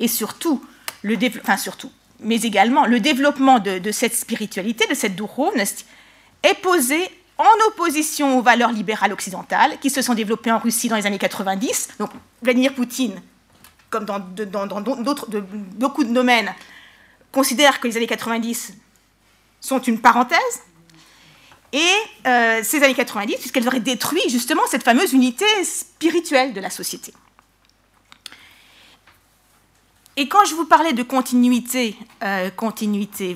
Et 0.00 0.08
surtout, 0.08 0.64
le 1.02 1.16
enfin 1.40 1.56
surtout, 1.56 1.92
mais 2.18 2.40
également 2.40 2.84
le 2.84 2.98
développement 2.98 3.60
de, 3.60 3.92
cette 3.92 4.14
spiritualité, 4.14 4.86
de 4.88 4.94
cette 4.94 5.14
duhovnost, 5.14 5.86
est 6.42 6.54
posé 6.54 6.98
en 7.38 7.68
opposition 7.68 8.38
aux 8.38 8.42
valeurs 8.42 8.72
libérales 8.72 9.12
occidentales 9.12 9.78
qui 9.78 9.88
se 9.88 10.02
sont 10.02 10.14
développées 10.14 10.50
en 10.50 10.58
Russie 10.58 10.88
dans 10.88 10.96
les 10.96 11.06
années 11.06 11.18
90. 11.18 11.90
Donc 12.00 12.10
Vladimir 12.42 12.74
Poutine, 12.74 13.22
comme 13.88 14.04
dans, 14.04 14.18
beaucoup 14.18 16.02
de 16.02 16.12
domaines, 16.12 16.52
considère 17.30 17.78
que 17.78 17.86
les 17.86 17.96
années 17.96 18.06
90 18.08 18.72
sont 19.60 19.80
une 19.80 20.00
parenthèse. 20.00 20.62
Et 21.72 21.90
euh, 22.26 22.60
ces 22.62 22.82
années 22.82 22.94
90, 22.94 23.36
puisqu'elles 23.36 23.66
auraient 23.66 23.80
détruit 23.80 24.22
justement 24.28 24.62
cette 24.68 24.82
fameuse 24.82 25.12
unité 25.12 25.46
spirituelle 25.64 26.52
de 26.52 26.60
la 26.60 26.68
société. 26.68 27.14
Et 30.18 30.28
quand 30.28 30.44
je 30.44 30.54
vous 30.54 30.66
parlais 30.66 30.92
de 30.92 31.02
continuité, 31.02 31.96
euh, 32.22 32.50
euh, 32.58 33.34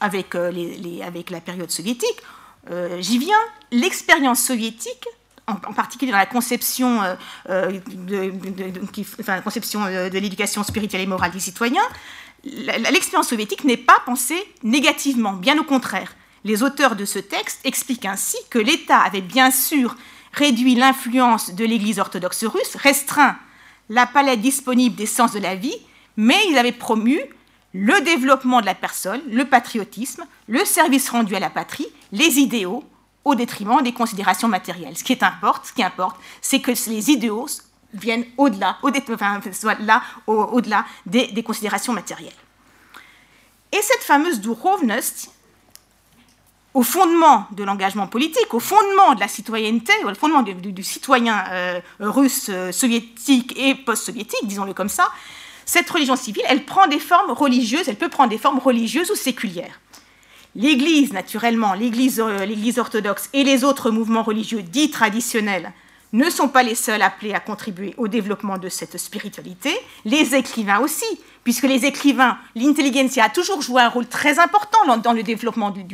avec, 0.00 1.30
la 1.30 1.40
période 1.40 1.70
soviétique, 1.70 2.22
j'y 2.98 3.18
viens. 3.18 3.38
L'expérience 3.70 4.42
soviétique, 4.42 5.06
en, 5.46 5.72
particulier 5.72 6.12
dans 6.12 6.18
la 6.18 6.26
conception 6.26 7.00
de 7.48 8.08
l'éducation 10.18 10.62
spirituelle 10.62 11.00
et 11.00 11.06
morale 11.06 11.30
des 11.30 11.40
citoyens, 11.40 11.88
l'expérience 12.44 13.28
soviétique 13.28 13.64
n'est 13.64 13.78
pas 13.78 14.02
pensée 14.04 14.46
négativement, 14.62 15.32
bien 15.32 15.58
au 15.58 15.64
contraire. 15.64 16.14
Les 16.48 16.62
auteurs 16.62 16.96
de 16.96 17.04
ce 17.04 17.18
texte 17.18 17.60
expliquent 17.64 18.06
ainsi 18.06 18.38
que 18.48 18.58
l'État 18.58 19.00
avait 19.00 19.20
bien 19.20 19.50
sûr 19.50 19.94
réduit 20.32 20.76
l'influence 20.76 21.52
de 21.52 21.62
l'Église 21.62 21.98
orthodoxe 21.98 22.42
russe, 22.46 22.74
restreint 22.76 23.36
la 23.90 24.06
palette 24.06 24.40
disponible 24.40 24.96
des 24.96 25.04
sens 25.04 25.32
de 25.32 25.40
la 25.40 25.56
vie, 25.56 25.76
mais 26.16 26.38
il 26.48 26.56
avait 26.56 26.72
promu 26.72 27.20
le 27.74 28.00
développement 28.00 28.62
de 28.62 28.66
la 28.66 28.74
personne, 28.74 29.20
le 29.30 29.44
patriotisme, 29.44 30.24
le 30.46 30.64
service 30.64 31.10
rendu 31.10 31.36
à 31.36 31.38
la 31.38 31.50
patrie, 31.50 31.88
les 32.12 32.38
idéaux, 32.38 32.82
au 33.26 33.34
détriment 33.34 33.82
des 33.82 33.92
considérations 33.92 34.48
matérielles. 34.48 34.96
Ce 34.96 35.04
qui 35.04 35.18
importe, 35.20 35.66
ce 35.66 35.74
qui 35.74 35.82
importe, 35.82 36.18
c'est 36.40 36.60
que 36.60 36.70
les 36.70 37.10
idéaux 37.10 37.46
viennent 37.92 38.24
au-delà, 38.38 38.78
au 38.82 38.88
là, 38.88 40.02
au-delà 40.26 40.86
des, 41.04 41.26
des, 41.26 41.42
considérations 41.42 41.92
matérielles. 41.92 42.32
Et 43.70 43.82
cette 43.82 44.02
fameuse 44.02 44.40
durovnost, 44.40 45.30
au 46.78 46.84
fondement 46.84 47.48
de 47.50 47.64
l'engagement 47.64 48.06
politique, 48.06 48.54
au 48.54 48.60
fondement 48.60 49.16
de 49.16 49.18
la 49.18 49.26
citoyenneté, 49.26 49.92
au 50.04 50.14
fondement 50.14 50.42
du, 50.42 50.84
citoyen 50.84 51.42
euh, 51.50 51.80
russe, 51.98 52.50
euh, 52.50 52.70
soviétique 52.70 53.52
et 53.58 53.74
post-soviétique, 53.74 54.46
disons-le 54.46 54.74
comme 54.74 54.88
ça, 54.88 55.08
cette 55.64 55.90
religion 55.90 56.14
civile, 56.14 56.44
elle 56.46 56.64
prend 56.64 56.86
des 56.86 57.00
formes 57.00 57.32
religieuses, 57.32 57.88
elle 57.88 57.96
peut 57.96 58.08
prendre 58.08 58.30
des 58.30 58.38
formes 58.38 58.60
religieuses 58.60 59.10
ou 59.10 59.16
séculières. 59.16 59.80
L'Église, 60.54 61.12
naturellement, 61.12 61.74
l'Église 61.74 62.20
euh, 62.20 62.80
orthodoxe 62.80 63.28
et 63.32 63.42
les 63.42 63.64
autres 63.64 63.90
mouvements 63.90 64.22
religieux 64.22 64.62
dits 64.62 64.92
traditionnels 64.92 65.72
ne 66.12 66.30
sont 66.30 66.48
pas 66.48 66.62
les 66.62 66.74
seuls 66.74 67.02
appelés 67.02 67.34
à 67.34 67.40
contribuer 67.40 67.94
au 67.96 68.08
développement 68.08 68.58
de 68.58 68.68
cette 68.68 68.96
spiritualité, 68.98 69.72
les 70.04 70.34
écrivains 70.34 70.78
aussi, 70.80 71.04
puisque 71.44 71.64
les 71.64 71.84
écrivains, 71.84 72.38
l'intelligentsia 72.54 73.24
a 73.24 73.28
toujours 73.28 73.62
joué 73.62 73.82
un 73.82 73.88
rôle 73.88 74.06
très 74.06 74.38
important 74.38 74.96
dans 74.96 75.12
le 75.12 75.22
développement 75.22 75.70
du, 75.70 75.84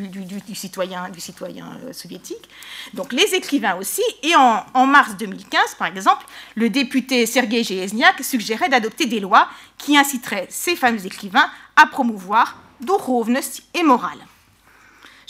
citoyen, 0.54 1.06
euh, 1.06 1.92
soviétique. 1.92 2.49
Donc 2.92 3.12
les 3.12 3.35
écrivains 3.35 3.76
aussi, 3.76 4.02
et 4.23 4.35
en, 4.37 4.87
mars 4.87 5.16
2015, 5.16 5.76
par 5.78 5.88
exemple, 5.88 6.25
le 6.54 6.71
député 6.71 7.26
Sergei 7.26 7.62
Jelezniak 7.62 8.23
suggérait 8.23 8.68
d'adopter 8.68 9.06
des 9.06 9.21
lois 9.21 9.49
qui 9.78 9.97
inciteraient 9.97 10.47
ces 10.50 10.76
fameux 10.76 11.04
écrivains 11.06 11.49
à 11.76 11.87
promouvoir 11.87 12.56
durovnost 12.80 13.62
et 13.75 13.83
morale. 13.83 14.18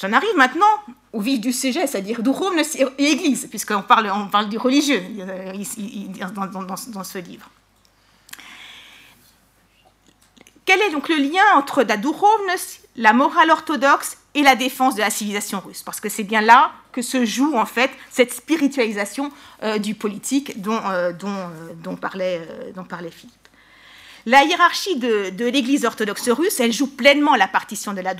J'en 0.00 0.12
arrive 0.12 0.34
maintenant 0.36 0.66
au 1.12 1.20
vif 1.20 1.40
du 1.40 1.52
sujet, 1.52 1.86
c'est-à-dire 1.86 2.22
duhovnost 2.22 2.76
et 2.76 3.10
Église, 3.10 3.46
puisqu'on 3.48 3.82
parle, 3.82 4.10
on 4.12 4.26
parle 4.26 4.48
du 4.48 4.58
religieux 4.58 5.00
euh, 5.20 5.52
dans, 6.88 7.04
ce 7.04 7.18
livre. 7.18 7.48
Quel 10.64 10.80
est 10.80 10.90
donc 10.90 11.08
le 11.08 11.16
lien 11.16 11.44
entre 11.56 11.82
la 11.82 11.96
la 12.96 13.12
morale 13.12 13.50
orthodoxe 13.50 14.18
et 14.34 14.42
la 14.42 14.56
défense 14.56 14.96
de 14.96 15.00
la 15.00 15.10
civilisation 15.10 15.60
russe? 15.60 15.82
Parce 15.82 16.00
que 16.00 16.08
c'est 16.08 16.24
bien 16.24 16.40
là 16.40 16.72
que 16.90 17.02
se 17.02 17.24
joue 17.24 17.56
en 17.56 17.66
fait 17.66 17.90
cette 18.10 18.32
spiritualisation 18.32 19.30
euh, 19.62 19.78
du 19.78 19.94
politique 19.94 20.60
dont, 20.60 20.80
euh, 20.86 21.12
dont, 21.12 21.96
parlait, 21.96 22.40
dont 22.74 22.84
parlait 22.84 23.10
Philippe. 23.10 23.34
La 24.26 24.42
hiérarchie 24.42 24.96
de, 24.96 25.30
de 25.30 25.44
l'Église 25.44 25.84
orthodoxe 25.84 26.28
russe, 26.30 26.58
elle 26.58 26.72
joue 26.72 26.86
pleinement 26.86 27.36
la 27.36 27.46
partition 27.46 27.92
de 27.92 28.00
la. 28.00 28.14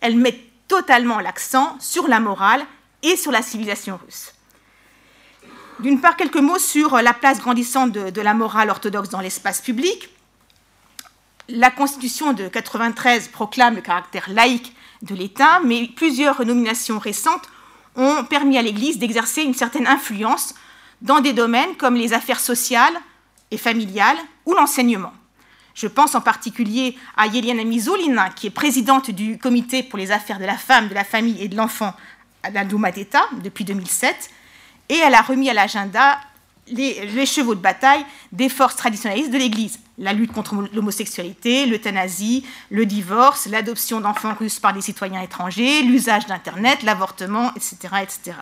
Elle 0.00 0.16
met 0.16 0.38
totalement 0.68 1.18
l'accent 1.18 1.76
sur 1.80 2.06
la 2.06 2.20
morale 2.20 2.64
et 3.02 3.16
sur 3.16 3.32
la 3.32 3.42
civilisation 3.42 3.98
russe. 4.04 4.32
D'une 5.80 6.00
part, 6.00 6.16
quelques 6.16 6.36
mots 6.36 6.58
sur 6.58 6.96
la 6.96 7.14
place 7.14 7.38
grandissante 7.38 7.92
de, 7.92 8.20
la 8.20 8.34
morale 8.34 8.68
orthodoxe 8.70 9.10
dans 9.10 9.20
l'espace 9.20 9.60
public. 9.60 10.10
La 11.48 11.70
Constitution 11.70 12.32
de 12.32 12.48
93 12.48 13.28
proclame 13.28 13.76
le 13.76 13.80
caractère 13.80 14.28
laïque 14.28 14.74
de 15.02 15.14
l'État, 15.14 15.60
mais 15.64 15.88
plusieurs 15.94 16.44
nominations 16.44 16.98
récentes 16.98 17.48
ont 17.94 18.24
permis 18.24 18.58
à 18.58 18.62
l'Église 18.62 18.98
d'exercer 18.98 19.42
une 19.42 19.54
certaine 19.54 19.86
influence 19.86 20.54
dans 21.00 21.20
des 21.20 21.32
domaines 21.32 21.76
comme 21.76 21.94
les 21.94 22.12
affaires 22.12 22.40
sociales 22.40 22.98
et 23.50 23.56
familiales 23.56 24.18
ou 24.46 24.54
l'enseignement. 24.54 25.12
Je 25.78 25.86
pense 25.86 26.16
en 26.16 26.20
particulier 26.20 26.96
à 27.16 27.28
Yelena 27.28 27.62
Mizulina, 27.62 28.30
qui 28.30 28.48
est 28.48 28.50
présidente 28.50 29.12
du 29.12 29.38
comité 29.38 29.84
pour 29.84 29.96
les 29.96 30.10
affaires 30.10 30.40
de 30.40 30.44
la 30.44 30.58
femme, 30.58 30.88
de 30.88 30.94
la 30.94 31.04
famille 31.04 31.40
et 31.40 31.46
de 31.46 31.56
l'enfant 31.56 31.94
à 32.42 32.50
la 32.50 32.64
Douma 32.64 32.90
depuis 32.90 33.64
2007, 33.64 34.28
et 34.88 34.96
elle 34.96 35.14
a 35.14 35.22
remis 35.22 35.48
à 35.48 35.54
l'agenda 35.54 36.18
les, 36.66 37.26
chevaux 37.26 37.54
de 37.54 37.60
bataille 37.60 38.04
des 38.32 38.48
forces 38.48 38.74
traditionnalistes 38.74 39.30
de 39.30 39.38
l'Église. 39.38 39.78
La 39.98 40.12
lutte 40.12 40.32
contre 40.32 40.68
l'homosexualité, 40.72 41.66
l'euthanasie, 41.66 42.44
le 42.70 42.84
divorce, 42.84 43.46
l'adoption 43.46 44.00
d'enfants 44.00 44.34
russes 44.34 44.58
par 44.58 44.72
des 44.72 44.80
citoyens 44.80 45.22
étrangers, 45.22 45.82
l'usage 45.82 46.26
d'Internet, 46.26 46.82
l'avortement, 46.82 47.52
etc. 47.54 48.34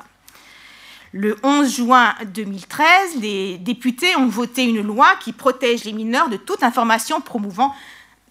Le 1.18 1.38
11 1.42 1.74
juin 1.74 2.14
2013, 2.26 3.22
les 3.22 3.56
députés 3.56 4.14
ont 4.16 4.26
voté 4.26 4.64
une 4.64 4.82
loi 4.82 5.08
qui 5.18 5.32
protège 5.32 5.84
les 5.84 5.94
mineurs 5.94 6.28
de 6.28 6.36
toute 6.36 6.62
information 6.62 7.22
promouvant 7.22 7.74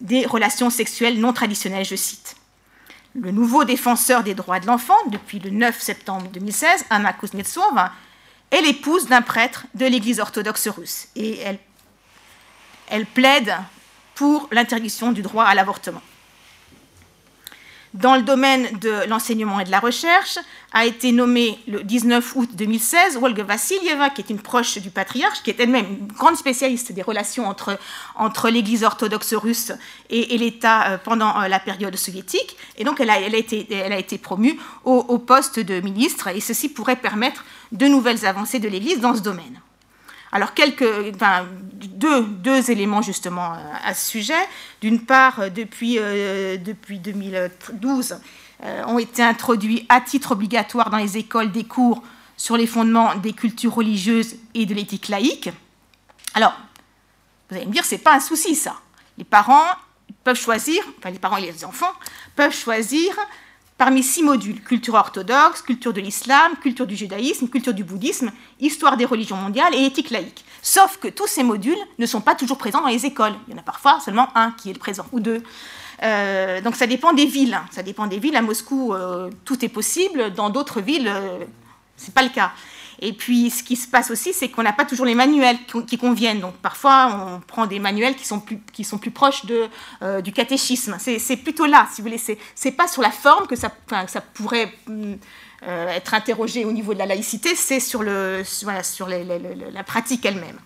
des 0.00 0.24
relations 0.24 0.70
sexuelles 0.70 1.18
non 1.18 1.32
traditionnelles, 1.32 1.84
je 1.84 1.96
cite. 1.96 2.36
Le 3.16 3.32
nouveau 3.32 3.64
défenseur 3.64 4.22
des 4.22 4.34
droits 4.34 4.60
de 4.60 4.68
l'enfant, 4.68 4.94
depuis 5.08 5.40
le 5.40 5.50
9 5.50 5.80
septembre 5.80 6.28
2016, 6.32 6.84
Anna 6.88 7.12
Kuznetsova, 7.12 7.90
est 8.52 8.60
l'épouse 8.60 9.06
d'un 9.06 9.22
prêtre 9.22 9.66
de 9.74 9.86
l'Église 9.86 10.20
orthodoxe 10.20 10.68
russe 10.68 11.08
et 11.16 11.40
elle, 11.40 11.58
elle 12.86 13.06
plaide 13.06 13.52
pour 14.14 14.48
l'interdiction 14.52 15.10
du 15.10 15.22
droit 15.22 15.42
à 15.42 15.56
l'avortement. 15.56 16.02
Dans 18.00 18.14
le 18.14 18.22
domaine 18.22 18.78
de 18.78 19.08
l'enseignement 19.08 19.58
et 19.58 19.64
de 19.64 19.70
la 19.70 19.80
recherche, 19.80 20.38
a 20.72 20.84
été 20.84 21.12
nommée 21.12 21.58
le 21.66 21.82
19 21.82 22.36
août 22.36 22.50
2016 22.52 23.18
Olga 23.22 23.42
Vassilieva, 23.42 24.10
qui 24.10 24.20
est 24.20 24.28
une 24.28 24.40
proche 24.40 24.76
du 24.78 24.90
patriarche, 24.90 25.42
qui 25.42 25.48
est 25.48 25.58
elle-même 25.58 25.86
une 25.86 26.06
grande 26.08 26.36
spécialiste 26.36 26.92
des 26.92 27.00
relations 27.00 27.48
entre, 27.48 27.78
entre 28.14 28.50
l'Église 28.50 28.84
orthodoxe 28.84 29.32
russe 29.32 29.72
et, 30.10 30.36
l'État 30.36 30.90
euh, 30.90 30.98
pendant 30.98 31.40
euh, 31.40 31.48
la 31.48 31.58
période 31.58 31.96
soviétique. 31.96 32.58
Et 32.76 32.84
donc, 32.84 33.00
elle 33.00 33.08
a, 33.08 33.18
été, 33.18 34.18
promue 34.18 34.58
au 34.84 35.18
poste 35.18 35.58
de 35.58 35.80
ministre, 35.80 36.28
et 36.28 36.40
ceci 36.40 36.68
pourrait 36.68 36.96
permettre 36.96 37.44
de 37.72 37.86
nouvelles 37.86 38.26
avancées 38.26 38.58
de 38.58 38.68
l'Église 38.68 39.00
dans 39.00 39.14
ce 39.14 39.22
domaine. 39.22 39.60
Alors, 40.36 40.52
quelques, 40.52 40.84
deux, 41.72 42.70
éléments 42.70 43.00
justement 43.00 43.54
euh, 43.54 43.56
à 43.82 43.94
ce 43.94 44.10
sujet. 44.10 44.34
D'une 44.82 45.00
part, 45.00 45.40
euh, 45.40 45.48
depuis, 45.48 45.96
euh, 45.98 46.58
depuis 46.58 46.98
2012, 46.98 48.18
ont 48.86 48.98
été 48.98 49.22
introduits 49.22 49.86
à 49.88 50.02
titre 50.02 50.32
obligatoire 50.32 50.90
dans 50.90 50.98
les 50.98 51.16
écoles 51.16 51.52
des 51.52 51.64
cours 51.64 52.02
sur 52.36 52.58
les 52.58 52.66
fondements 52.66 53.14
des 53.14 53.32
cultures 53.32 53.74
religieuses 53.74 54.36
et 54.52 54.66
de 54.66 54.74
l'éthique 54.74 55.08
laïque. 55.08 55.48
Alors, 56.34 56.54
vous 57.48 57.56
allez 57.56 57.64
me 57.64 57.72
dire, 57.72 57.86
c'est 57.86 57.96
pas 57.96 58.16
un 58.16 58.20
souci 58.20 58.54
ça. 58.54 58.76
Les 59.16 59.24
parents 59.24 59.64
peuvent 60.22 60.38
choisir, 60.38 60.82
enfin 60.98 61.10
les 61.10 61.18
parents 61.18 61.38
et 61.38 61.50
les 61.50 61.64
enfants 61.64 61.92
peuvent 62.34 62.54
choisir 62.54 63.14
Parmi 63.78 64.02
six 64.02 64.22
modules, 64.22 64.62
culture 64.62 64.94
orthodoxe, 64.94 65.60
culture 65.60 65.92
de 65.92 66.00
l'islam, 66.00 66.52
culture 66.62 66.86
du 66.86 66.96
judaïsme, 66.96 67.46
culture 67.48 67.74
du 67.74 67.84
bouddhisme, 67.84 68.32
histoire 68.58 68.96
des 68.96 69.04
religions 69.04 69.36
mondiales 69.36 69.74
et 69.74 69.84
éthique 69.84 70.08
laïque. 70.08 70.46
Sauf 70.62 70.96
que 70.96 71.08
tous 71.08 71.26
ces 71.26 71.42
modules 71.42 71.76
ne 71.98 72.06
sont 72.06 72.22
pas 72.22 72.34
toujours 72.34 72.56
présents 72.56 72.80
dans 72.80 72.88
les 72.88 73.04
écoles. 73.04 73.34
Il 73.46 73.52
y 73.52 73.54
en 73.54 73.58
a 73.58 73.62
parfois 73.62 74.00
seulement 74.00 74.28
un 74.34 74.52
qui 74.52 74.70
est 74.70 74.78
présent, 74.78 75.04
ou 75.12 75.20
deux. 75.20 75.42
Euh, 76.02 76.62
donc 76.62 76.74
ça 76.74 76.86
dépend 76.86 77.12
des 77.12 77.26
villes. 77.26 77.60
Ça 77.70 77.82
dépend 77.82 78.06
des 78.06 78.18
villes. 78.18 78.36
À 78.36 78.42
Moscou, 78.42 78.94
euh, 78.94 79.30
tout 79.44 79.62
est 79.62 79.68
possible. 79.68 80.32
Dans 80.32 80.48
d'autres 80.48 80.80
villes, 80.80 81.08
euh, 81.08 81.44
ce 81.98 82.06
n'est 82.06 82.14
pas 82.14 82.22
le 82.22 82.30
cas. 82.30 82.52
Et 83.00 83.12
puis, 83.12 83.50
ce 83.50 83.62
qui 83.62 83.76
se 83.76 83.86
passe 83.86 84.10
aussi, 84.10 84.32
c'est 84.32 84.48
qu'on 84.48 84.62
n'a 84.62 84.72
pas 84.72 84.84
toujours 84.84 85.06
les 85.06 85.14
manuels 85.14 85.58
qui, 85.86 85.98
conviennent. 85.98 86.40
Donc, 86.40 86.54
parfois, 86.56 87.36
on 87.36 87.40
prend 87.40 87.66
des 87.66 87.78
manuels 87.78 88.16
qui 88.16 88.24
sont 88.24 88.40
plus, 88.40 88.58
qui 88.72 88.84
sont 88.84 88.98
plus 88.98 89.10
proches 89.10 89.44
de, 89.44 89.68
euh, 90.02 90.20
du 90.20 90.32
catéchisme. 90.32 90.96
C'est 90.98 91.36
plutôt 91.36 91.66
là, 91.66 91.86
si 91.92 92.00
vous 92.00 92.08
voulez. 92.08 92.20
C'est 92.54 92.72
pas 92.72 92.88
sur 92.88 93.02
la 93.02 93.10
forme 93.10 93.46
que 93.46 93.56
ça, 93.56 93.70
ça 94.06 94.20
pourrait 94.20 94.72
euh, 94.88 95.88
être 95.88 96.14
interrogé 96.14 96.64
au 96.64 96.72
niveau 96.72 96.94
de 96.94 96.98
la 96.98 97.06
laïcité, 97.06 97.54
c'est 97.54 97.80
sur, 97.80 98.02
le, 98.02 98.42
voilà, 98.62 98.82
sur 98.82 99.08
la 99.08 99.84
pratique 99.84 100.24
elle-même. 100.24 100.58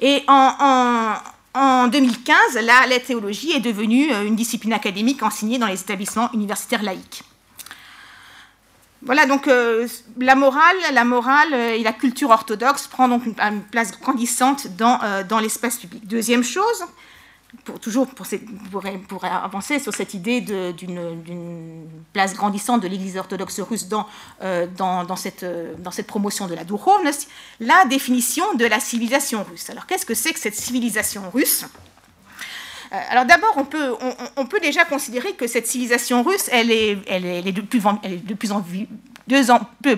Et 0.00 0.24
en 0.26 1.88
2015, 1.88 2.36
la, 2.62 2.86
la 2.86 3.00
théologie 3.00 3.52
est 3.52 3.60
devenue 3.60 4.12
euh, 4.12 4.26
une 4.26 4.34
discipline 4.34 4.72
académique 4.72 5.22
enseignée 5.22 5.58
dans 5.58 5.68
les 5.68 5.80
établissements 5.80 6.32
universitaires 6.32 6.82
laïques. 6.82 7.22
Voilà, 9.04 9.26
donc 9.26 9.48
euh, 9.48 9.86
la 10.18 10.34
morale, 10.34 10.76
la 10.92 11.04
morale 11.04 11.52
euh, 11.52 11.74
et 11.74 11.82
la 11.82 11.92
culture 11.92 12.30
orthodoxe 12.30 12.86
prend 12.86 13.06
donc 13.06 13.26
une, 13.26 13.34
place 13.70 13.92
grandissante 14.00 14.66
dans, 14.78 14.98
euh, 15.02 15.22
dans 15.22 15.40
l'espace 15.40 15.76
public. 15.76 16.06
Deuxième 16.06 16.42
chose, 16.42 16.84
pour, 17.64 17.78
toujours 17.78 18.06
pour, 18.06 18.26
pour, 19.08 19.24
avancer 19.26 19.78
sur 19.78 19.94
cette 19.94 20.14
idée 20.14 20.40
d'une 20.40 21.86
place 22.14 22.34
grandissante 22.34 22.82
de 22.82 22.88
l'Église 22.88 23.18
orthodoxe 23.18 23.60
russe 23.60 23.88
dans, 23.88 24.06
cette, 25.16 26.06
promotion 26.06 26.46
de 26.46 26.54
la 26.54 26.64
duhovnost, 26.64 27.28
la 27.60 27.84
définition 27.84 28.54
de 28.54 28.64
la 28.64 28.80
civilisation 28.80 29.44
russe. 29.44 29.68
Alors 29.68 29.86
qu'est-ce 29.86 30.06
que 30.06 30.14
c'est 30.14 30.32
que 30.32 30.40
cette 30.40 30.56
civilisation 30.56 31.22
russe? 31.30 31.66
Alors 32.90 33.24
d'abord, 33.24 33.54
on 33.56 33.64
peut, 33.64 33.94
on, 34.36 34.46
peut, 34.46 34.60
déjà 34.60 34.84
considérer 34.84 35.32
que 35.32 35.46
cette 35.46 35.66
civilisation 35.66 36.22
russe, 36.22 36.48
elle 36.52 36.70
est, 36.70 36.94
de, 37.52 37.60
plus, 37.60 37.82
elle 38.02 38.12
est 38.14 38.26
de 38.26 38.34
plus, 38.34 38.52
en, 38.52 38.62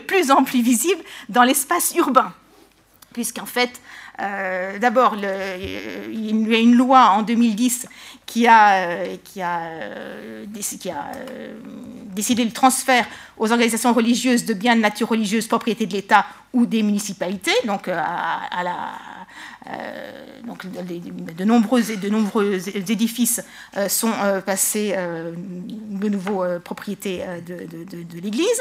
plus 0.06 0.30
en 0.30 0.44
plus 0.44 0.62
visible 0.62 1.02
dans 1.28 1.42
l'espace 1.42 1.94
urbain. 1.96 2.32
puisqu'en 3.12 3.46
fait, 3.46 3.80
euh, 4.20 4.78
d'abord, 4.78 5.16
il 5.16 6.48
y 6.48 6.54
a 6.54 6.58
une 6.58 6.74
loi 6.74 7.10
en 7.10 7.22
2010 7.22 7.86
qui 8.24 8.46
a, 8.46 9.06
qui 9.22 9.42
a 9.42 9.60
décidé 12.06 12.44
le 12.44 12.50
transfert 12.50 13.06
aux 13.36 13.52
organisations 13.52 13.92
religieuses 13.92 14.44
de 14.44 14.54
biens 14.54 14.74
de 14.74 14.80
nature 14.80 15.08
religieuse, 15.08 15.46
propriété 15.46 15.86
de 15.86 15.92
l'État 15.92 16.26
ou 16.52 16.64
des 16.64 16.82
municipalités, 16.82 17.52
donc 17.66 17.90
de, 21.36 21.44
nombreux, 21.44 21.90
édifices 22.90 23.42
sont 23.88 24.12
passés 24.46 24.96
de 24.96 26.08
nouveau 26.08 26.44
propriété 26.64 27.22
de 27.46 28.20
l'Église. 28.20 28.60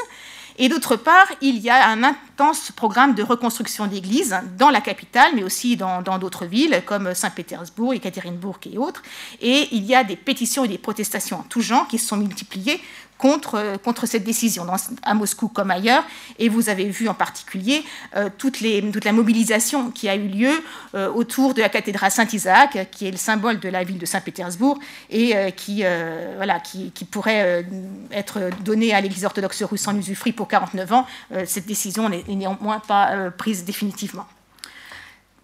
Et 0.57 0.69
d'autre 0.69 0.95
part, 0.95 1.27
il 1.41 1.59
y 1.59 1.69
a 1.69 1.87
un 1.89 2.03
intense 2.03 2.71
programme 2.71 3.13
de 3.13 3.23
reconstruction 3.23 3.87
d'églises 3.87 4.35
dans 4.57 4.69
la 4.69 4.79
capitale, 4.79 5.31
mais 5.35 5.43
aussi 5.43 5.75
dans 5.75 6.01
d'autres 6.17 6.45
villes 6.45 6.81
comme 6.85 7.13
Saint-Pétersbourg, 7.13 7.93
Ekaterinbourg 7.93 8.59
et 8.71 8.77
autres. 8.77 9.03
Et 9.41 9.67
il 9.73 9.83
y 9.85 9.93
a 9.95 10.03
des 10.03 10.15
pétitions 10.15 10.63
et 10.63 10.69
des 10.69 10.77
protestations 10.77 11.39
en 11.39 11.43
tout 11.43 11.61
genre 11.61 11.87
qui 11.87 11.97
se 11.97 12.07
sont 12.07 12.17
multipliées 12.17 12.81
contre, 13.17 13.77
contre 13.83 14.05
cette 14.05 14.23
décision, 14.23 14.65
à 15.03 15.13
Moscou 15.13 15.47
comme 15.47 15.71
ailleurs. 15.71 16.03
Et 16.39 16.49
vous 16.49 16.69
avez 16.69 16.85
vu 16.85 17.07
en 17.07 17.13
particulier 17.13 17.83
euh, 18.15 18.29
toute, 18.37 18.61
la 18.61 19.11
mobilisation 19.11 19.91
qui 19.91 20.09
a 20.09 20.15
eu 20.15 20.27
lieu 20.27 20.51
euh, 20.95 21.11
autour 21.11 21.53
de 21.53 21.61
la 21.61 21.69
cathédrale 21.69 22.11
Saint-Isaac, 22.11 22.89
qui 22.91 23.07
est 23.07 23.11
le 23.11 23.17
symbole 23.17 23.59
de 23.59 23.69
la 23.69 23.83
ville 23.83 23.97
de 23.97 24.05
Saint-Pétersbourg 24.05 24.79
et 25.09 25.35
euh, 25.35 25.49
qui, 25.51 25.83
pourrait 27.11 27.65
être 28.11 28.49
donnée 28.63 28.93
à 28.93 28.99
l'Église 28.99 29.25
orthodoxe 29.25 29.63
russe 29.63 29.87
en 29.87 29.95
usufruit 29.95 30.33
pour 30.33 30.47
49 30.47 30.93
ans. 30.93 31.05
cette 31.45 31.65
décision 31.65 32.09
n'est 32.09 32.23
néanmoins 32.27 32.79
pas 32.79 33.31
prise 33.31 33.63
définitivement. 33.63 34.25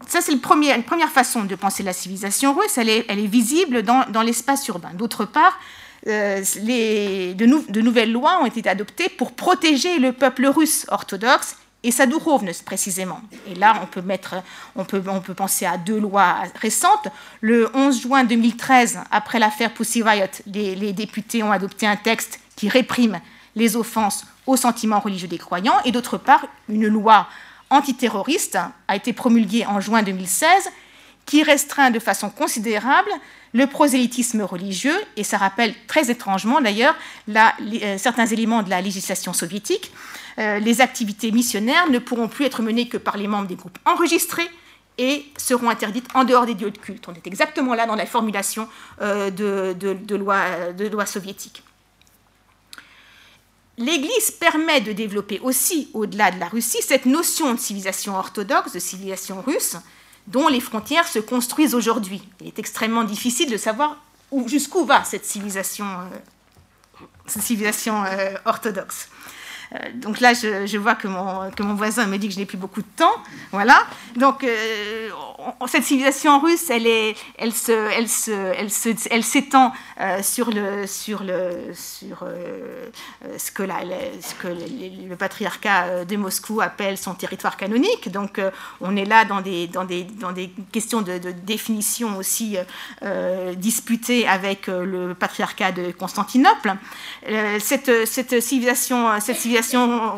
Ça, 0.07 0.19
c'est 0.21 0.31
une 0.31 0.41
première 0.41 1.09
façon 1.09 1.43
de 1.43 1.55
penser 1.55 1.83
la 1.83 1.93
civilisation 1.93 2.53
russe. 2.53 2.77
Elle 2.77 2.89
est, 2.89 3.27
visible 3.27 3.83
dans 3.83 4.21
l'espace 4.23 4.67
urbain. 4.67 4.91
D'autre 4.93 5.25
part, 5.25 5.57
euh, 6.07 6.41
les, 6.61 7.33
de, 7.35 7.45
nouvelles 7.81 8.11
lois 8.11 8.39
ont 8.41 8.45
été 8.45 8.67
adoptées 8.67 9.09
pour 9.09 9.33
protéger 9.33 9.99
le 9.99 10.13
peuple 10.13 10.47
russe 10.47 10.85
orthodoxe 10.89 11.57
et 11.83 11.91
sa 11.91 12.05
précisément. 12.65 13.21
Et 13.47 13.55
là, 13.55 13.81
on 13.81 13.85
peut 15.19 15.33
penser 15.33 15.65
à 15.65 15.77
deux 15.77 15.99
lois 15.99 16.43
récentes. 16.59 17.07
Le 17.39 17.69
11 17.75 18.01
juin 18.01 18.23
2013, 18.23 18.99
après 19.09 19.39
l'affaire 19.39 19.73
Pussy 19.73 20.03
Riot, 20.03 20.25
les, 20.45 20.75
les, 20.75 20.93
députés 20.93 21.41
ont 21.41 21.51
adopté 21.51 21.87
un 21.87 21.95
texte 21.95 22.39
qui 22.55 22.69
réprime 22.69 23.19
les 23.55 23.75
offenses 23.75 24.25
aux 24.45 24.57
sentiments 24.57 24.99
religieux 24.99 25.27
des 25.27 25.39
croyants. 25.39 25.79
Et 25.85 25.91
d'autre 25.91 26.17
part, 26.17 26.45
une 26.69 26.87
loi 26.87 27.27
antiterroriste 27.71 28.59
a 28.87 28.95
été 28.95 29.13
promulguée 29.13 29.65
en 29.65 29.79
juin 29.79 30.03
2016 30.03 30.69
qui 31.25 31.43
restreint 31.43 31.91
de 31.91 31.99
façon 31.99 32.29
considérable 32.29 33.09
le 33.53 33.67
prosélytisme 33.67 34.41
religieux, 34.43 34.97
et 35.17 35.23
ça 35.23 35.37
rappelle 35.37 35.73
très 35.87 36.09
étrangement 36.09 36.61
d'ailleurs 36.61 36.95
euh, 37.29 37.97
certains 37.97 38.25
éléments 38.25 38.63
de 38.63 38.69
la 38.69 38.81
législation 38.81 39.33
soviétique. 39.33 39.91
Euh, 40.39 40.59
les 40.59 40.79
activités 40.79 41.31
missionnaires 41.31 41.89
ne 41.89 41.99
pourront 41.99 42.29
plus 42.29 42.45
être 42.45 42.61
menées 42.61 42.87
que 42.87 42.97
par 42.97 43.17
les 43.17 43.27
membres 43.27 43.47
des 43.47 43.55
groupes 43.55 43.77
enregistrés 43.85 44.49
et 44.97 45.25
seront 45.37 45.69
interdites 45.69 46.07
en 46.13 46.23
dehors 46.23 46.45
des 46.45 46.53
lieux 46.53 46.71
de 46.71 46.77
culte. 46.77 47.07
On 47.07 47.13
est 47.13 47.27
exactement 47.27 47.73
là 47.73 47.85
dans 47.85 47.95
la 47.95 48.05
formulation 48.05 48.69
euh, 49.01 49.29
de, 49.29 49.75
de, 49.77 49.93
de 49.93 50.87
loi 50.87 51.05
soviétique. 51.05 51.63
L'Église 53.77 54.31
permet 54.31 54.81
de 54.81 54.91
développer 54.91 55.39
aussi, 55.39 55.89
au-delà 55.93 56.31
de 56.31 56.39
la 56.39 56.47
Russie, 56.47 56.81
cette 56.81 57.05
notion 57.05 57.53
de 57.53 57.59
civilisation 57.59 58.15
orthodoxe, 58.15 58.73
de 58.73 58.79
civilisation 58.79 59.41
russe, 59.41 59.75
dont 60.27 60.47
les 60.47 60.59
frontières 60.59 61.07
se 61.07 61.19
construisent 61.19 61.75
aujourd'hui. 61.75 62.21
Il 62.39 62.47
est 62.47 62.59
extrêmement 62.59 63.03
difficile 63.03 63.49
de 63.49 63.57
savoir 63.57 63.97
jusqu'où 64.45 64.85
va 64.85 65.03
cette 65.03 65.25
civilisation, 65.25 65.85
euh, 65.85 67.05
civilisation 67.27 68.03
euh, 68.05 68.33
orthodoxe. 68.45 69.09
Euh, 69.73 69.77
donc 69.95 70.19
là, 70.19 70.33
je, 70.33 70.77
vois 70.77 70.95
que 70.95 71.07
mon, 71.07 71.73
voisin 71.75 72.07
me 72.07 72.17
dit 72.17 72.27
que 72.27 72.33
je 72.33 72.39
n'ai 72.39 72.45
plus 72.45 72.57
beaucoup 72.57 72.81
de 72.81 72.87
temps. 72.95 73.15
Voilà. 73.51 73.85
Donc, 74.15 74.43
euh, 74.43 75.09
cette 75.67 75.83
civilisation 75.83 76.39
russe, 76.39 76.69
elle, 76.69 76.83
se, 77.53 77.71
elle, 77.91 78.07
se, 78.07 78.31
elle, 78.57 78.69
se, 78.69 78.89
elle 79.09 79.23
s'étend 79.23 79.71
euh, 79.99 80.21
sur, 80.21 80.51
le, 80.51 80.85
sur, 80.87 81.23
le, 81.23 81.73
sur 81.73 82.25
ce 83.37 83.51
que, 83.51 83.63
la, 83.63 83.79
ce 84.21 84.35
que 84.35 84.47
le, 84.47 85.15
patriarcat 85.15 86.05
de 86.05 86.15
Moscou 86.15 86.61
appelle 86.61 86.97
son 86.97 87.13
territoire 87.13 87.57
canonique. 87.57 88.11
Donc, 88.11 88.41
on 88.81 88.95
est 88.95 89.05
là 89.05 89.25
dans 89.25 89.41
des, 89.41 89.67
dans 89.67 89.85
des, 89.85 90.03
dans 90.03 90.31
des 90.31 90.51
questions 90.71 91.01
de, 91.01 91.17
de 91.17 91.31
définition 91.31 92.17
aussi 92.17 92.57
disputées 93.55 94.27
avec 94.27 94.67
le 94.67 95.13
patriarcat 95.13 95.71
de 95.71 95.91
Constantinople. 95.91 96.75
cette, 97.59 98.07
cette 98.07 98.41
civilisation, 98.41 99.19
cette 99.19 99.37
civilisation 99.37 99.60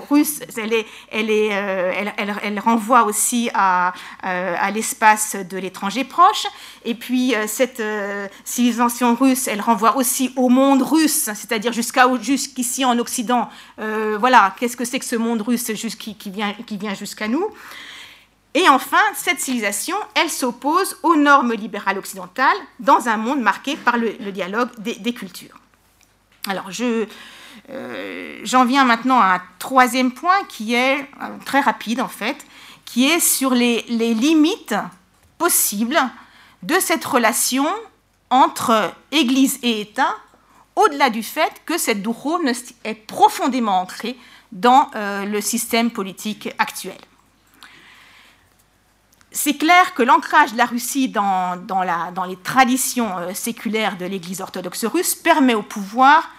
russe, 0.10 0.40
elle, 0.58 0.74
est, 0.74 0.86
elle, 1.12 1.30
euh, 1.30 2.60
renvoie 2.62 3.04
aussi 3.04 3.50
à, 3.54 3.94
euh, 4.26 4.56
à 4.60 4.72
l'espace 4.72 5.36
de 5.36 5.58
l'étranger 5.58 6.04
proche. 6.04 6.46
Et 6.86 6.96
puis, 6.96 7.36
euh, 7.36 7.46
cette 7.48 7.82
civilisation 8.44 9.16
russe, 9.16 9.48
elle 9.48 9.62
renvoie 9.62 9.96
aussi 9.98 10.34
au 10.36 10.50
monde 10.50 10.82
russe, 10.82 11.30
c'est-à-dire 11.34 11.74
jusqu'ici 11.74 12.86
en 12.86 12.98
Occident. 13.00 13.50
voilà, 13.78 14.56
qu'est-ce 14.60 14.78
que 14.78 14.86
c'est 14.86 15.00
que 15.00 15.06
ce 15.06 15.16
monde 15.16 15.42
russe 15.42 15.64
qui, 15.98 16.30
vient, 16.30 16.94
jusqu'à 16.94 17.28
nous? 17.28 17.48
Et 18.56 18.70
enfin, 18.70 19.02
cette 19.16 19.40
civilisation, 19.40 19.96
elle 20.14 20.30
s'oppose 20.30 20.98
aux 21.02 21.16
normes 21.16 21.54
libérales 21.54 21.98
occidentales 21.98 22.58
dans 22.80 23.08
un 23.08 23.18
monde 23.18 23.42
marqué 23.42 23.76
par 23.76 23.98
le, 23.98 24.32
dialogue 24.32 24.70
des, 24.78 25.14
cultures. 25.14 25.60
Alors, 26.48 26.72
je, 26.72 27.08
euh, 27.70 28.39
j'en 28.44 28.66
viens 28.66 28.86
maintenant 28.86 29.20
à 29.20 29.36
un 29.36 29.42
troisième 29.60 30.12
point 30.12 30.44
qui 30.50 30.74
est 30.74 31.00
euh, 31.00 31.38
très 31.46 31.62
rapide 31.62 32.02
en 32.02 32.08
fait, 32.08 32.46
qui 32.86 33.10
est 33.10 33.20
sur 33.20 33.54
les, 33.54 33.82
limites 33.88 34.76
possibles 35.38 36.00
de 36.62 36.76
cette 36.80 37.06
relation 37.06 37.66
entre 38.30 38.94
Église 39.12 39.60
et 39.63 39.82
État, 39.82 40.16
au-delà 40.76 41.10
du 41.10 41.24
fait 41.24 41.62
que 41.66 41.78
cette 41.78 42.02
duhovnost 42.02 42.74
est 42.84 42.96
profondément 42.96 43.82
ancrée 43.82 44.18
dans 44.52 44.89
euh, 44.96 45.26
le 45.26 45.42
système 45.42 45.92
politique 45.92 46.54
actuel. 46.58 46.98
C'est 49.32 49.58
clair 49.58 49.96
que 49.96 50.04
l'ancrage 50.04 50.54
de 50.54 50.58
la 50.58 50.66
Russie 50.66 51.10
dans 51.10 51.58
les 52.28 52.36
traditions 52.38 53.34
séculaires 53.34 53.98
de 53.98 54.06
l'Église 54.06 54.42
orthodoxe 54.42 54.86
russe 54.86 55.16
permet 55.16 55.56
au 55.56 55.63
pouvoir 55.63 56.30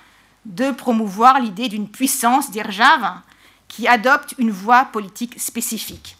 de 0.44 0.70
promouvoir 0.70 1.40
l'idée 1.40 1.68
d'une 1.68 1.88
puissance 1.88 2.50
d'Irjav 2.50 3.20
qui 3.68 3.88
adopte 3.88 4.35
une 4.38 4.50
voie 4.50 4.85
politique 4.87 5.40
spécifique. 5.40 6.16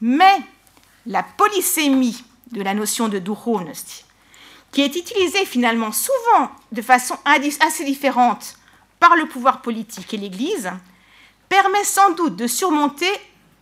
Mais 0.00 0.40
la 1.06 1.22
polysémie 1.22 2.22
de 2.52 2.62
la 2.62 2.74
notion 2.74 3.08
de 3.08 3.18
duhovnost, 3.18 4.04
qui 4.72 4.82
est 4.82 4.96
utilisée 4.96 5.46
finalement 5.46 5.92
souvent 5.92 6.50
de 6.72 6.82
façon 6.82 7.16
assez 7.24 7.84
différente 7.84 8.56
par 9.00 9.16
le 9.16 9.26
pouvoir 9.26 9.62
politique 9.62 10.12
et 10.12 10.18
l'Église, 10.18 10.70
permet 11.48 11.84
sans 11.84 12.10
doute 12.12 12.36
de 12.36 12.46
surmonter 12.46 13.10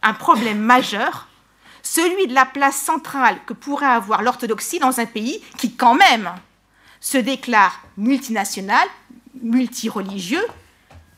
un 0.03 0.14
problème 0.14 0.59
majeur, 0.59 1.29
celui 1.83 2.27
de 2.27 2.35
la 2.35 2.46
place 2.46 2.77
centrale 2.77 3.38
que 3.46 3.53
pourrait 3.53 3.87
avoir 3.87 4.22
l'orthodoxie 4.22 4.81
dans 4.81 4.99
un 4.99 5.07
pays 5.07 5.42
qui 5.57 5.75
quand 5.75 5.94
même 5.94 6.33
se 7.01 7.18
déclare 7.18 7.81
multinational, 7.96 8.88
multireligieux 9.47 10.47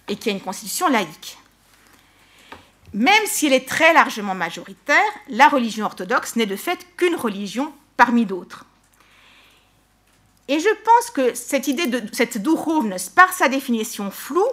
et 0.09 0.17
qui 0.17 0.29
a 0.29 0.33
une 0.33 0.41
constitution 0.41 0.89
laïque. 0.89 1.39
Même 2.95 3.27
si 3.27 3.47
elle 3.47 3.53
est 3.53 3.69
très 3.69 3.93
largement 3.93 4.35
majoritaire, 4.35 5.13
la 5.29 5.49
religion 5.49 5.85
orthodoxe 5.85 6.37
n'est 6.37 6.47
de 6.47 6.57
fait 6.57 6.87
qu'une 6.97 7.17
religion 7.17 7.73
parmi 7.97 8.25
d'autres. 8.25 8.65
Et 10.49 10.59
je 10.61 10.69
pense 10.69 11.11
que 11.11 11.35
cette 11.35 11.69
idée 11.69 11.87
de 11.87 12.03
cette 12.13 12.39
duhovnost, 12.39 13.15
par 13.15 13.33
sa 13.35 13.49
définition 13.49 14.11
floue, 14.11 14.49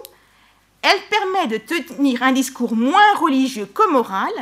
elle 0.82 1.00
permet 1.08 1.46
de 1.46 1.56
tenir 1.56 2.22
un 2.22 2.32
discours 2.32 2.76
moins 2.76 3.14
religieux 3.14 3.66
que 3.66 3.90
moral 3.90 4.32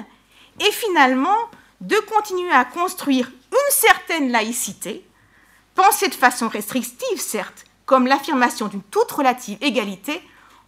et 0.60 0.72
finalement 0.72 1.38
de 1.80 1.96
continuer 1.96 2.50
à 2.50 2.64
construire 2.64 3.30
une 3.52 3.70
certaine 3.70 4.32
laïcité, 4.32 5.06
pensée 5.76 6.08
de 6.08 6.14
façon 6.14 6.48
restrictive 6.48 7.20
certes, 7.20 7.64
comme 7.86 8.06
l'affirmation 8.06 8.68
d'une 8.68 8.82
toute 8.82 9.10
relative 9.10 9.58
égalité 9.60 10.22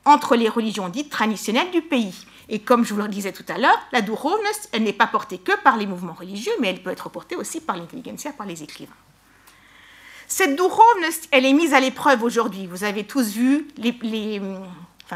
entre 0.05 0.37
les 0.37 0.49
religions 0.49 0.89
dites 0.89 1.11
traditionnelles 1.11 1.71
du 1.71 1.83
pays. 1.83 2.15
Et 2.49 2.61
comme 2.61 2.85
je 2.85 2.95
vous 2.95 3.01
le 3.01 3.09
disais 3.09 3.33
tout 3.33 3.45
à 3.49 3.59
l'heure, 3.59 3.79
la 3.93 4.03
duhovnost, 4.03 4.69
elle 4.73 4.85
n'est 4.85 4.93
pas 4.93 5.09
portée 5.09 5.39
que 5.39 5.53
par 5.63 5.77
les 5.77 5.87
mouvements 5.87 6.13
religieux, 6.13 6.53
mais 6.61 6.69
elle 6.69 6.83
peut 6.83 6.91
être 6.91 7.09
portée 7.09 7.35
aussi 7.35 7.61
par 7.61 7.77
l'intelligentsia, 7.77 8.33
par 8.33 8.47
les 8.47 8.63
écrivains. 8.63 8.93
Cette 10.29 10.55
duhovnost, 10.55 11.29
elle 11.33 11.45
est 11.45 11.53
mise 11.53 11.75
à 11.75 11.81
l'épreuve 11.81 12.23
aujourd'hui. 12.23 12.67
Vous 12.67 12.85
avez 12.85 13.05
tous 13.05 13.29
vu 13.31 13.69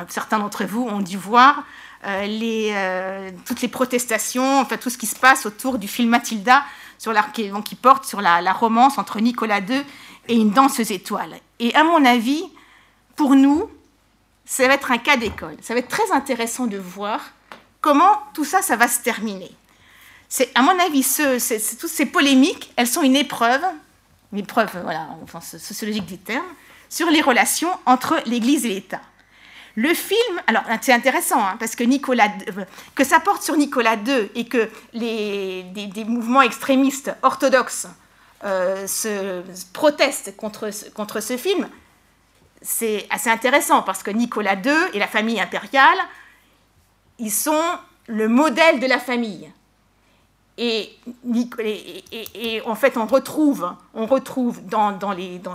certains 0.09 0.39
d'entre 0.39 0.65
vous 0.65 0.83
ont 0.83 1.01
dû 1.01 1.17
voir 1.17 1.65
les, 2.05 2.75
toutes 3.45 3.61
les 3.61 3.69
protestations, 3.69 4.61
enfin 4.61 4.77
tout 4.77 4.91
ce 4.91 4.99
qui 4.99 5.07
se 5.07 5.17
passe 5.17 5.47
autour 5.47 5.79
du 5.79 5.87
film 5.87 6.11
Mathilda, 6.11 6.65
sur 6.99 7.13
la, 7.13 7.23
qui, 7.23 7.51
qui, 7.65 7.75
porte 7.77 8.05
sur 8.05 8.21
la, 8.21 8.43
la, 8.43 8.53
romance 8.53 8.99
entre 8.99 9.21
Nicolas 9.21 9.61
II 9.61 9.83
et 10.31 10.37
une 10.37 10.53
danseuse 10.53 10.93
étoile. 10.93 11.35
Et 11.59 11.75
à 11.75 11.83
mon 11.85 12.05
avis, 12.05 12.45
pour 13.17 13.35
nous, 13.35 13.69
ça 14.47 14.67
va 14.69 14.75
être 14.75 14.93
un 14.93 14.99
cas 14.99 15.17
d'école. 15.17 15.57
Ça 15.61 15.75
va 15.75 15.81
être 15.81 15.89
très 15.89 16.11
intéressant 16.13 16.67
de 16.67 16.79
voir 16.79 17.21
comment 17.81 18.17
tout 18.33 18.45
ça, 18.45 18.63
ça 18.63 18.77
va 18.77 18.89
se 18.89 19.01
terminer. 19.01 19.51
C'est, 20.29 20.51
à 20.55 20.63
mon 20.63 20.79
avis, 20.79 21.03
toutes 21.03 21.91
ces 21.91 22.07
polémiques, 22.07 22.73
elles 22.77 22.87
sont 22.87 23.03
une 23.03 23.17
épreuve, 23.17 23.63
une 24.33 24.39
épreuve 24.39 24.71
voilà, 24.85 25.09
enfin, 25.25 25.41
sociologique 25.41 26.07
du 26.07 26.19
terme, 26.19 26.47
sur 26.89 27.11
les 27.11 27.21
relations 27.21 27.71
entre 27.85 28.23
l'Église 28.27 28.65
et 28.65 28.69
l'État. 28.69 29.01
Le 29.75 29.93
film, 29.95 30.41
alors 30.47 30.63
c'est 30.81 30.93
intéressant, 30.93 31.45
hein, 31.45 31.57
parce 31.59 31.75
que, 31.75 31.83
Nicolas, 31.83 32.29
euh, 32.57 32.65
que 32.95 33.03
ça 33.03 33.19
porte 33.19 33.43
sur 33.43 33.57
Nicolas 33.57 33.97
II 33.97 34.31
et 34.35 34.45
que 34.45 34.69
les, 34.93 35.65
des, 35.65 36.05
mouvements 36.05 36.43
extrémistes 36.43 37.13
orthodoxes 37.23 37.87
euh, 38.45 38.87
se, 38.87 39.43
protestent 39.73 40.37
contre, 40.37 40.71
contre 40.95 41.21
ce 41.21 41.37
film, 41.37 41.69
c'est 42.63 43.07
assez 43.11 43.31
intéressant, 43.31 43.83
parce 43.83 44.03
que 44.03 44.11
Nicolas 44.11 44.55
II 44.55 44.73
et 44.93 44.99
la 44.99 45.07
famille 45.07 45.41
impériale, 45.41 45.99
ils 47.19 47.31
sont 47.31 47.63
le 48.07 48.29
modèle 48.29 48.81
de 48.81 48.87
la 48.87 48.99
famille. 48.99 49.51
Et, 50.59 50.91
en 52.67 52.75
fait, 52.75 52.99
on 52.99 53.07
retrouve, 53.07 53.73
on 53.95 54.05
retrouve 54.05 54.63
dans, 54.67 54.99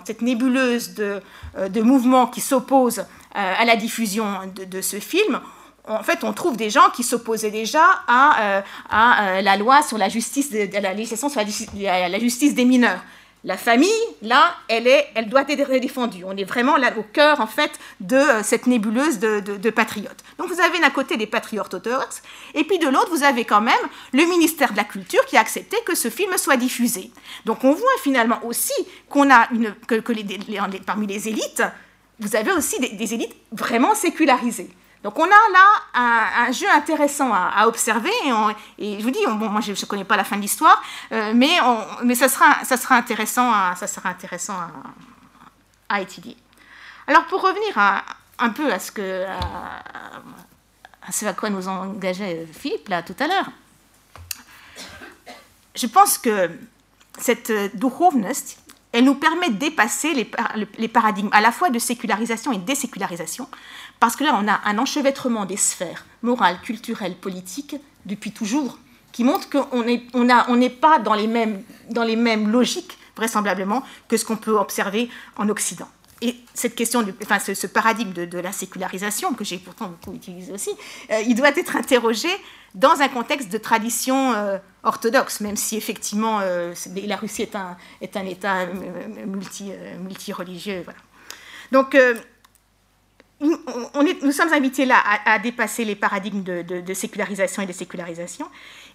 cette 0.03 0.23
nébuleuse 0.23 0.95
de, 0.95 1.21
euh, 1.57 1.83
mouvements 1.83 2.25
qui 2.25 2.41
s'opposent 2.41 2.99
euh, 2.99 3.03
à 3.33 3.65
la 3.65 3.75
diffusion 3.75 4.25
de, 4.55 4.81
ce 4.81 4.99
film, 4.99 5.41
en 5.87 6.03
fait, 6.03 6.23
on 6.23 6.33
trouve 6.33 6.57
des 6.57 6.69
gens 6.69 6.89
qui 6.95 7.03
s'opposaient 7.03 7.51
déjà 7.51 7.83
à, 8.07 8.61
euh, 8.91 9.41
la 9.41 9.57
loi 9.57 9.81
sur 9.81 9.97
la 9.97 10.09
justice, 10.09 10.51
de, 10.51 10.67
la 10.79 10.93
législation 10.93 11.29
sur 11.29 11.41
la 11.41 12.19
justice 12.19 12.55
des 12.55 12.65
mineurs. 12.65 13.01
La 13.45 13.57
famille, 13.57 13.91
là, 14.23 14.55
elle, 14.67 14.87
est, 14.87 15.07
elle 15.13 15.29
doit 15.29 15.43
être 15.47 15.79
défendue. 15.79 16.23
On 16.25 16.35
est 16.35 16.45
vraiment 16.45 16.77
là 16.77 16.91
au 16.97 17.03
cœur, 17.03 17.39
en 17.39 17.45
fait, 17.45 17.69
de 17.99 18.15
euh, 18.15 18.41
cette 18.41 18.65
nébuleuse 18.65 19.19
de, 19.19 19.69
patriotes. 19.69 20.23
Donc 20.39 20.47
vous 20.47 20.59
avez 20.59 20.79
d'un 20.79 20.89
côté 20.89 21.15
des 21.15 21.27
patriotes 21.27 21.75
orthodoxes, 21.75 22.23
et 22.55 22.63
puis 22.63 22.79
de 22.79 22.87
l'autre, 22.87 23.11
vous 23.11 23.23
avez 23.23 23.45
quand 23.45 23.61
même 23.61 23.75
le 24.13 24.25
ministère 24.25 24.71
de 24.71 24.77
la 24.77 24.83
Culture 24.83 25.23
qui 25.25 25.37
a 25.37 25.41
accepté 25.41 25.77
que 25.85 25.93
ce 25.93 26.09
film 26.09 26.35
soit 26.37 26.57
diffusé. 26.57 27.11
Donc 27.45 27.63
on 27.63 27.73
voit 27.73 27.87
finalement 28.01 28.39
aussi 28.43 28.73
qu'on 29.09 29.29
a 29.29 29.47
que, 29.87 29.99
parmi 30.79 31.05
les 31.05 31.27
élites, 31.27 31.61
vous 32.19 32.35
avez 32.35 32.51
aussi 32.51 32.79
des 32.79 33.13
élites 33.13 33.35
vraiment 33.51 33.93
sécularisées. 33.93 34.71
Donc 35.05 35.19
on 35.19 35.25
a 35.25 35.27
là 35.27 36.47
un, 36.47 36.51
jeu 36.51 36.67
intéressant 36.67 37.31
à, 37.31 37.67
observer 37.67 38.09
et, 38.79 38.99
je 38.99 39.03
vous 39.03 39.11
dis, 39.11 39.19
moi 39.27 39.61
je 39.61 39.73
ne 39.73 39.85
connais 39.85 40.03
pas 40.03 40.17
la 40.17 40.23
fin 40.23 40.35
de 40.35 40.41
l'histoire, 40.41 40.81
euh, 41.11 41.31
mais, 41.35 41.59
mais 42.03 42.15
ça, 42.15 42.27
sera, 42.27 42.63
ça 42.63 42.75
sera 42.75 42.95
intéressant, 42.95 43.51
à, 43.51 43.75
ça 43.75 43.85
sera 43.85 44.09
intéressant 44.09 44.55
à, 45.89 46.01
étudier. 46.01 46.35
Alors 47.05 47.25
pour 47.25 47.43
revenir 47.43 47.77
un 48.39 48.49
peu 48.49 48.73
à 48.73 48.79
ce, 48.79 48.91
que, 48.91 49.27
à, 49.27 51.29
à 51.29 51.33
quoi 51.33 51.51
nous 51.51 51.67
engageait 51.67 52.47
Philippe 52.51 52.89
là 52.89 53.03
tout 53.03 53.15
à 53.19 53.27
l'heure, 53.27 53.51
je 55.75 55.85
pense 55.85 56.17
que 56.17 56.49
cette 57.19 57.51
duhovnost, 57.77 58.57
elle 58.95 59.03
nous 59.03 59.15
permet 59.15 59.49
de 59.49 59.57
dépasser 59.57 60.13
les, 60.77 60.87
paradigmes 60.87 61.27
à 61.33 61.41
la 61.41 61.51
fois 61.51 61.69
de 61.69 61.79
sécularisation 61.79 62.53
et 62.53 62.57
de 62.57 62.63
désécularisation, 62.63 63.49
parce 63.99 64.15
que 64.15 64.23
là, 64.23 64.39
on 64.41 64.47
a 64.47 64.61
un 64.63 64.77
enchevêtrement 64.77 65.43
des 65.43 65.57
sphères 65.57 66.05
morales, 66.21 66.59
culturelles, 66.63 67.15
politiques, 67.15 67.75
depuis 68.05 68.31
toujours, 68.31 68.79
qui 69.11 69.25
montre 69.25 69.49
qu'on 69.49 69.83
n'est 70.55 70.69
pas 70.69 70.99
dans 70.99 71.13
les 71.13 71.27
mêmes 72.15 72.49
logiques, 72.49 72.97
vraisemblablement, 73.17 73.83
que 74.07 74.15
ce 74.15 74.23
qu'on 74.23 74.37
peut 74.37 74.57
observer 74.57 75.09
en 75.35 75.49
Occident. 75.49 75.89
Et 76.21 76.35
cette 76.53 76.75
question, 76.75 77.05
enfin, 77.23 77.39
ce, 77.39 77.67
paradigme 77.67 78.13
de, 78.13 78.39
la 78.39 78.51
sécularisation, 78.51 79.33
que 79.33 79.43
j'ai 79.43 79.57
pourtant 79.57 79.89
beaucoup 79.89 80.13
utilisé 80.15 80.51
aussi, 80.53 80.71
euh, 81.11 81.21
il 81.27 81.35
doit 81.35 81.49
être 81.49 81.75
interrogé 81.75 82.29
dans 82.73 83.01
un 83.01 83.09
contexte 83.09 83.49
de 83.49 83.57
tradition 83.57 84.33
euh, 84.33 84.57
orthodoxe, 84.83 85.41
même 85.41 85.57
si 85.57 85.75
effectivement 85.75 86.39
euh, 86.41 86.73
la 86.95 87.17
Russie 87.17 87.41
est 87.41 87.55
un, 87.55 87.77
est 88.01 88.15
un 88.15 88.25
État 88.25 88.65
multi, 89.25 89.71
multi-religieux. 89.99 90.81
Voilà. 90.85 90.99
Donc, 91.71 91.97
nous 93.41 94.31
sommes 94.31 94.53
invités 94.53 94.85
là 94.85 94.97
à, 95.25 95.39
dépasser 95.39 95.83
les 95.83 95.95
paradigmes 95.95 96.43
de, 96.43 96.93
sécularisation 96.93 97.61
et 97.61 97.65
de 97.65 97.73
sécularisation. 97.73 98.47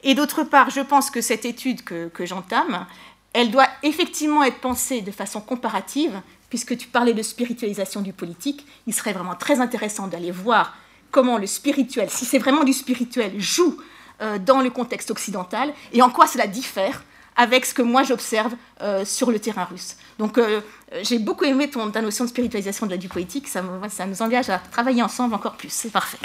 Et 0.03 0.15
d'autre 0.15 0.45
part, 0.45 0.71
je 0.71 0.81
pense 0.81 1.11
que 1.11 1.21
cette 1.21 1.45
étude 1.45 1.85
que, 1.85 2.11
j'entame, 2.25 2.87
elle 3.33 3.51
doit 3.51 3.69
effectivement 3.83 4.43
être 4.43 4.59
pensée 4.61 5.03
de 5.03 5.11
façon 5.11 5.41
comparative, 5.41 6.21
puisque 6.51 6.77
tu 6.77 6.89
parlais 6.89 7.15
de 7.15 7.23
spiritualisation 7.23 8.03
du 8.03 8.13
politique. 8.13 8.67
Il 8.87 8.93
serait 8.93 9.13
vraiment 9.13 9.37
très 9.37 9.61
intéressant 9.61 10.09
d'aller 10.09 10.33
voir 10.33 10.77
comment 11.11 11.39
le 11.39 11.47
spirituel, 11.47 12.11
si 12.11 12.25
c'est 12.25 12.39
vraiment 12.39 12.65
du 12.65 12.73
spirituel, 12.73 13.41
joue 13.41 13.81
euh, 14.21 14.39
dans 14.39 14.61
le 14.61 14.71
contexte 14.71 15.11
occidental 15.11 15.73
et 15.93 16.03
en 16.03 16.11
quoi 16.11 16.27
cela 16.27 16.47
diffère 16.47 17.05
avec 17.37 17.65
ce 17.65 17.73
que 17.73 17.83
moi 17.83 18.03
j'observe 18.03 18.55
euh, 18.83 19.05
sur 19.05 19.31
le 19.31 19.39
terrain 19.39 19.65
russe. 19.65 19.97
Donc 20.19 20.37
euh, 20.37 20.61
j'ai 21.03 21.19
beaucoup 21.19 21.45
aimé 21.45 21.71
ton, 21.71 21.91
ta 21.91 22.03
notion 22.03 22.25
de 22.25 22.29
spiritualisation 22.29 22.87
de 22.87 22.91
la, 22.91 22.97
du 22.99 23.09
politique, 23.09 23.49
ça, 23.49 23.63
nous 23.63 24.23
engage 24.23 24.51
à 24.51 24.59
travailler 24.59 25.03
ensemble 25.03 25.35
encore 25.35 25.57
plus, 25.57 25.73
c'est 25.73 25.91
parfait. 25.91 26.19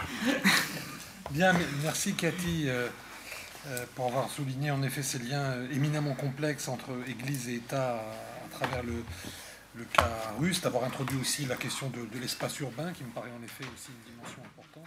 Bien, 1.31 1.53
merci 1.83 2.13
Cathy 2.13 2.67
pour 3.95 4.05
avoir 4.07 4.29
souligné 4.29 4.69
en 4.69 4.83
effet 4.83 5.01
ces 5.01 5.17
liens 5.17 5.55
éminemment 5.73 6.13
complexes 6.13 6.67
entre 6.67 6.89
Église 7.07 7.49
et 7.49 7.55
État 7.55 7.95
à, 7.95 8.57
travers 8.57 8.83
le, 8.83 9.03
le, 9.77 9.85
cas 9.85 10.33
russe, 10.39 10.61
d'avoir 10.61 10.83
introduit 10.83 11.19
aussi 11.19 11.45
la 11.45 11.55
question 11.55 11.89
de, 11.89 12.19
l'espace 12.19 12.59
urbain 12.59 12.93
qui 12.93 13.03
me 13.03 13.11
paraît 13.11 13.31
en 13.31 13.43
effet 13.43 13.65
aussi 13.73 13.91
une 13.91 14.13
dimension 14.13 14.41
importante. 14.43 14.85